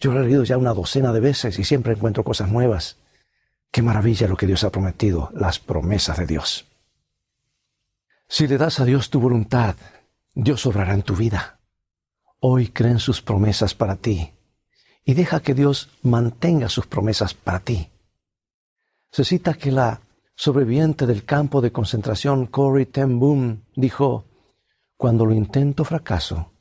Yo 0.00 0.12
lo 0.12 0.20
he 0.20 0.24
leído 0.24 0.44
ya 0.44 0.58
una 0.58 0.74
docena 0.74 1.12
de 1.12 1.20
veces 1.20 1.58
y 1.58 1.64
siempre 1.64 1.94
encuentro 1.94 2.24
cosas 2.24 2.50
nuevas. 2.50 2.98
Qué 3.70 3.82
maravilla 3.82 4.28
lo 4.28 4.36
que 4.36 4.46
Dios 4.46 4.64
ha 4.64 4.70
prometido, 4.70 5.30
las 5.34 5.58
promesas 5.58 6.18
de 6.18 6.26
Dios. 6.26 6.66
Si 8.28 8.46
le 8.46 8.58
das 8.58 8.80
a 8.80 8.84
Dios 8.84 9.10
tu 9.10 9.20
voluntad, 9.20 9.76
Dios 10.38 10.66
obrará 10.66 10.92
en 10.92 11.02
tu 11.02 11.16
vida. 11.16 11.60
Hoy 12.40 12.68
creen 12.68 12.98
sus 12.98 13.22
promesas 13.22 13.74
para 13.74 13.96
ti 13.96 14.34
y 15.02 15.14
deja 15.14 15.40
que 15.40 15.54
Dios 15.54 15.88
mantenga 16.02 16.68
sus 16.68 16.86
promesas 16.86 17.32
para 17.32 17.60
ti. 17.60 17.90
Se 19.10 19.24
cita 19.24 19.54
que 19.54 19.72
la 19.72 20.02
sobreviviente 20.34 21.06
del 21.06 21.24
campo 21.24 21.62
de 21.62 21.72
concentración 21.72 22.48
Corrie 22.48 22.84
ten 22.84 23.18
Boom 23.18 23.64
dijo, 23.74 24.26
cuando 24.98 25.24
lo 25.24 25.32
intento 25.32 25.84
fracaso, 25.84 26.52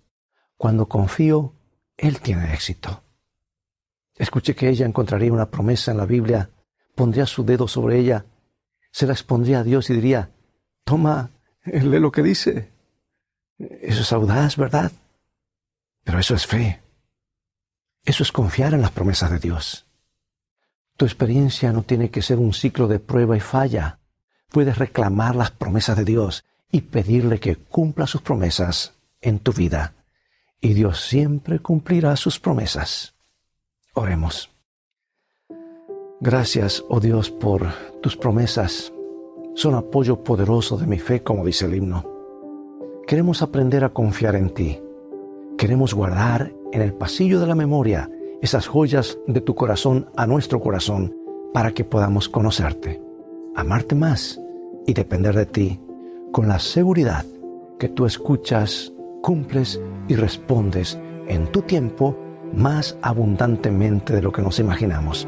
cuando 0.55 0.87
confío, 0.87 1.53
Él 1.97 2.21
tiene 2.21 2.53
éxito. 2.53 3.03
Escuché 4.15 4.55
que 4.55 4.69
ella 4.69 4.85
encontraría 4.85 5.33
una 5.33 5.51
promesa 5.51 5.91
en 5.91 5.97
la 5.97 6.05
Biblia, 6.05 6.49
pondría 6.95 7.25
su 7.25 7.43
dedo 7.43 7.67
sobre 7.67 7.99
ella, 7.99 8.25
se 8.89 9.05
la 9.05 9.11
expondría 9.11 9.59
a 9.59 9.63
Dios 9.63 9.89
y 9.89 9.95
diría, 9.95 10.31
toma, 10.85 11.31
lee 11.65 11.99
lo 11.99 12.13
que 12.13 12.23
dice. 12.23 12.74
Eso 13.57 14.01
es 14.01 14.11
audaz, 14.11 14.57
¿verdad? 14.57 14.91
Pero 16.03 16.19
eso 16.19 16.35
es 16.35 16.45
fe. 16.45 16.81
Eso 18.03 18.23
es 18.23 18.31
confiar 18.31 18.73
en 18.73 18.81
las 18.81 18.91
promesas 18.91 19.31
de 19.31 19.39
Dios. 19.39 19.85
Tu 20.97 21.05
experiencia 21.05 21.71
no 21.73 21.83
tiene 21.83 22.09
que 22.09 22.21
ser 22.21 22.37
un 22.37 22.53
ciclo 22.53 22.87
de 22.87 22.99
prueba 22.99 23.35
y 23.35 23.39
falla. 23.39 23.99
Puedes 24.49 24.77
reclamar 24.77 25.35
las 25.35 25.51
promesas 25.51 25.97
de 25.97 26.05
Dios 26.05 26.45
y 26.71 26.81
pedirle 26.81 27.39
que 27.39 27.55
cumpla 27.55 28.07
sus 28.07 28.21
promesas 28.21 28.93
en 29.21 29.39
tu 29.39 29.51
vida. 29.51 29.93
Y 30.61 30.73
Dios 30.73 31.01
siempre 31.01 31.59
cumplirá 31.59 32.15
sus 32.15 32.39
promesas. 32.39 33.15
Oremos. 33.93 34.49
Gracias, 36.21 36.83
oh 36.87 36.99
Dios, 36.99 37.29
por 37.29 37.71
tus 38.01 38.15
promesas. 38.15 38.93
Son 39.55 39.75
apoyo 39.75 40.23
poderoso 40.23 40.77
de 40.77 40.87
mi 40.87 40.99
fe, 40.99 41.23
como 41.23 41.45
dice 41.45 41.65
el 41.65 41.75
himno. 41.75 42.14
Queremos 43.07 43.43
aprender 43.43 43.83
a 43.83 43.89
confiar 43.89 44.35
en 44.35 44.49
ti. 44.49 44.79
Queremos 45.59 45.93
guardar 45.93 46.51
en 46.71 46.81
el 46.81 46.91
pasillo 46.91 47.39
de 47.39 47.45
la 47.45 47.53
memoria 47.53 48.09
esas 48.41 48.65
joyas 48.65 49.19
de 49.27 49.41
tu 49.41 49.53
corazón 49.53 50.09
a 50.17 50.25
nuestro 50.25 50.59
corazón 50.59 51.15
para 51.53 51.71
que 51.71 51.83
podamos 51.85 52.29
conocerte, 52.29 52.99
amarte 53.55 53.93
más 53.93 54.41
y 54.87 54.93
depender 54.93 55.35
de 55.35 55.45
ti 55.45 55.79
con 56.31 56.47
la 56.47 56.57
seguridad 56.57 57.25
que 57.77 57.89
tú 57.89 58.07
escuchas, 58.07 58.91
cumples 59.21 59.79
y 60.07 60.15
respondes 60.15 60.99
en 61.27 61.45
tu 61.51 61.61
tiempo 61.61 62.17
más 62.53 62.97
abundantemente 63.03 64.15
de 64.15 64.23
lo 64.23 64.31
que 64.31 64.41
nos 64.41 64.57
imaginamos. 64.57 65.27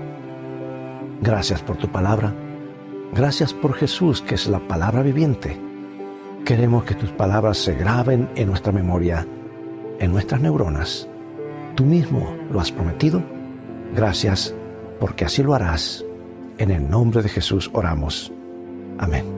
Gracias 1.22 1.62
por 1.62 1.78
tu 1.78 1.90
palabra. 1.90 2.34
Gracias 3.14 3.54
por 3.54 3.74
Jesús, 3.74 4.24
que 4.24 4.34
es 4.34 4.48
la 4.48 4.68
palabra 4.68 5.04
viviente. 5.04 5.67
Queremos 6.48 6.86
que 6.86 6.96
tus 6.96 7.12
palabras 7.12 7.58
se 7.58 7.74
graben 7.74 8.30
en 8.36 8.48
nuestra 8.48 8.72
memoria, 8.72 9.28
en 10.00 10.14
nuestras 10.14 10.40
neuronas. 10.40 11.06
Tú 11.76 11.84
mismo 11.84 12.34
lo 12.54 12.62
has 12.62 12.72
prometido. 12.72 13.22
Gracias, 13.94 14.56
porque 14.98 15.26
así 15.26 15.44
lo 15.44 15.54
harás. 15.54 16.06
En 16.58 16.72
el 16.72 16.90
nombre 16.90 17.22
de 17.22 17.28
Jesús 17.28 17.70
oramos. 17.74 18.32
Amén. 18.98 19.37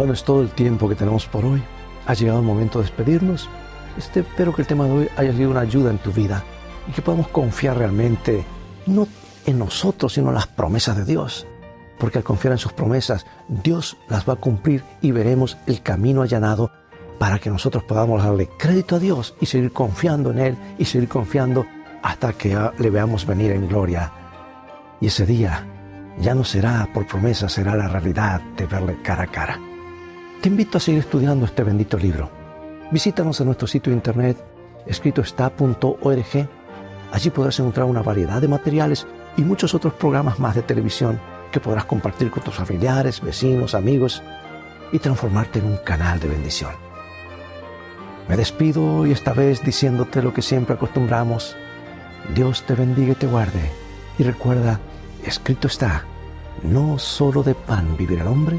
Bueno, 0.00 0.14
es 0.14 0.24
todo 0.24 0.40
el 0.40 0.48
tiempo 0.48 0.88
que 0.88 0.94
tenemos 0.94 1.26
por 1.26 1.44
hoy. 1.44 1.62
Ha 2.06 2.14
llegado 2.14 2.38
el 2.38 2.46
momento 2.46 2.78
de 2.78 2.86
despedirnos. 2.86 3.50
Este, 3.98 4.20
espero 4.20 4.54
que 4.54 4.62
el 4.62 4.66
tema 4.66 4.86
de 4.86 4.92
hoy 4.92 5.08
haya 5.14 5.30
sido 5.34 5.50
una 5.50 5.60
ayuda 5.60 5.90
en 5.90 5.98
tu 5.98 6.10
vida 6.10 6.42
y 6.88 6.92
que 6.92 7.02
podamos 7.02 7.28
confiar 7.28 7.76
realmente 7.76 8.46
no 8.86 9.06
en 9.44 9.58
nosotros, 9.58 10.14
sino 10.14 10.28
en 10.28 10.36
las 10.36 10.46
promesas 10.46 10.96
de 10.96 11.04
Dios. 11.04 11.46
Porque 11.98 12.16
al 12.16 12.24
confiar 12.24 12.52
en 12.52 12.58
sus 12.58 12.72
promesas, 12.72 13.26
Dios 13.46 13.98
las 14.08 14.26
va 14.26 14.32
a 14.32 14.36
cumplir 14.36 14.82
y 15.02 15.10
veremos 15.10 15.58
el 15.66 15.82
camino 15.82 16.22
allanado 16.22 16.70
para 17.18 17.38
que 17.38 17.50
nosotros 17.50 17.84
podamos 17.84 18.24
darle 18.24 18.48
crédito 18.58 18.96
a 18.96 19.00
Dios 19.00 19.34
y 19.38 19.44
seguir 19.44 19.70
confiando 19.70 20.30
en 20.30 20.38
Él 20.38 20.56
y 20.78 20.86
seguir 20.86 21.10
confiando 21.10 21.66
hasta 22.02 22.32
que 22.32 22.58
le 22.78 22.88
veamos 22.88 23.26
venir 23.26 23.50
en 23.50 23.68
gloria. 23.68 24.10
Y 24.98 25.08
ese 25.08 25.26
día 25.26 25.66
ya 26.18 26.34
no 26.34 26.42
será 26.42 26.88
por 26.94 27.06
promesa, 27.06 27.50
será 27.50 27.76
la 27.76 27.88
realidad 27.88 28.40
de 28.56 28.64
verle 28.64 28.96
cara 29.02 29.24
a 29.24 29.26
cara. 29.26 29.60
Te 30.40 30.48
invito 30.48 30.78
a 30.78 30.80
seguir 30.80 31.00
estudiando 31.00 31.44
este 31.44 31.62
bendito 31.62 31.98
libro. 31.98 32.30
Visítanos 32.90 33.38
en 33.40 33.46
nuestro 33.46 33.68
sitio 33.68 33.90
de 33.90 33.96
internet 33.96 34.42
escritoestá.org. 34.86 36.48
Allí 37.12 37.28
podrás 37.28 37.58
encontrar 37.60 37.84
una 37.84 38.00
variedad 38.00 38.40
de 38.40 38.48
materiales 38.48 39.06
y 39.36 39.42
muchos 39.42 39.74
otros 39.74 39.92
programas 39.92 40.38
más 40.38 40.54
de 40.54 40.62
televisión 40.62 41.20
que 41.52 41.60
podrás 41.60 41.84
compartir 41.84 42.30
con 42.30 42.42
tus 42.42 42.54
familiares, 42.54 43.20
vecinos, 43.20 43.74
amigos 43.74 44.22
y 44.92 44.98
transformarte 44.98 45.58
en 45.58 45.66
un 45.66 45.76
canal 45.76 46.18
de 46.20 46.28
bendición. 46.28 46.72
Me 48.26 48.38
despido 48.38 49.06
y 49.06 49.12
esta 49.12 49.34
vez 49.34 49.62
diciéndote 49.62 50.22
lo 50.22 50.32
que 50.32 50.40
siempre 50.40 50.74
acostumbramos. 50.74 51.54
Dios 52.34 52.62
te 52.62 52.74
bendiga 52.74 53.12
y 53.12 53.16
te 53.16 53.26
guarde. 53.26 53.70
Y 54.18 54.22
recuerda, 54.22 54.80
escrito 55.22 55.66
está, 55.66 56.06
no 56.62 56.98
solo 56.98 57.42
de 57.42 57.54
pan 57.54 57.98
vivirá 57.98 58.22
el 58.22 58.28
hombre, 58.28 58.58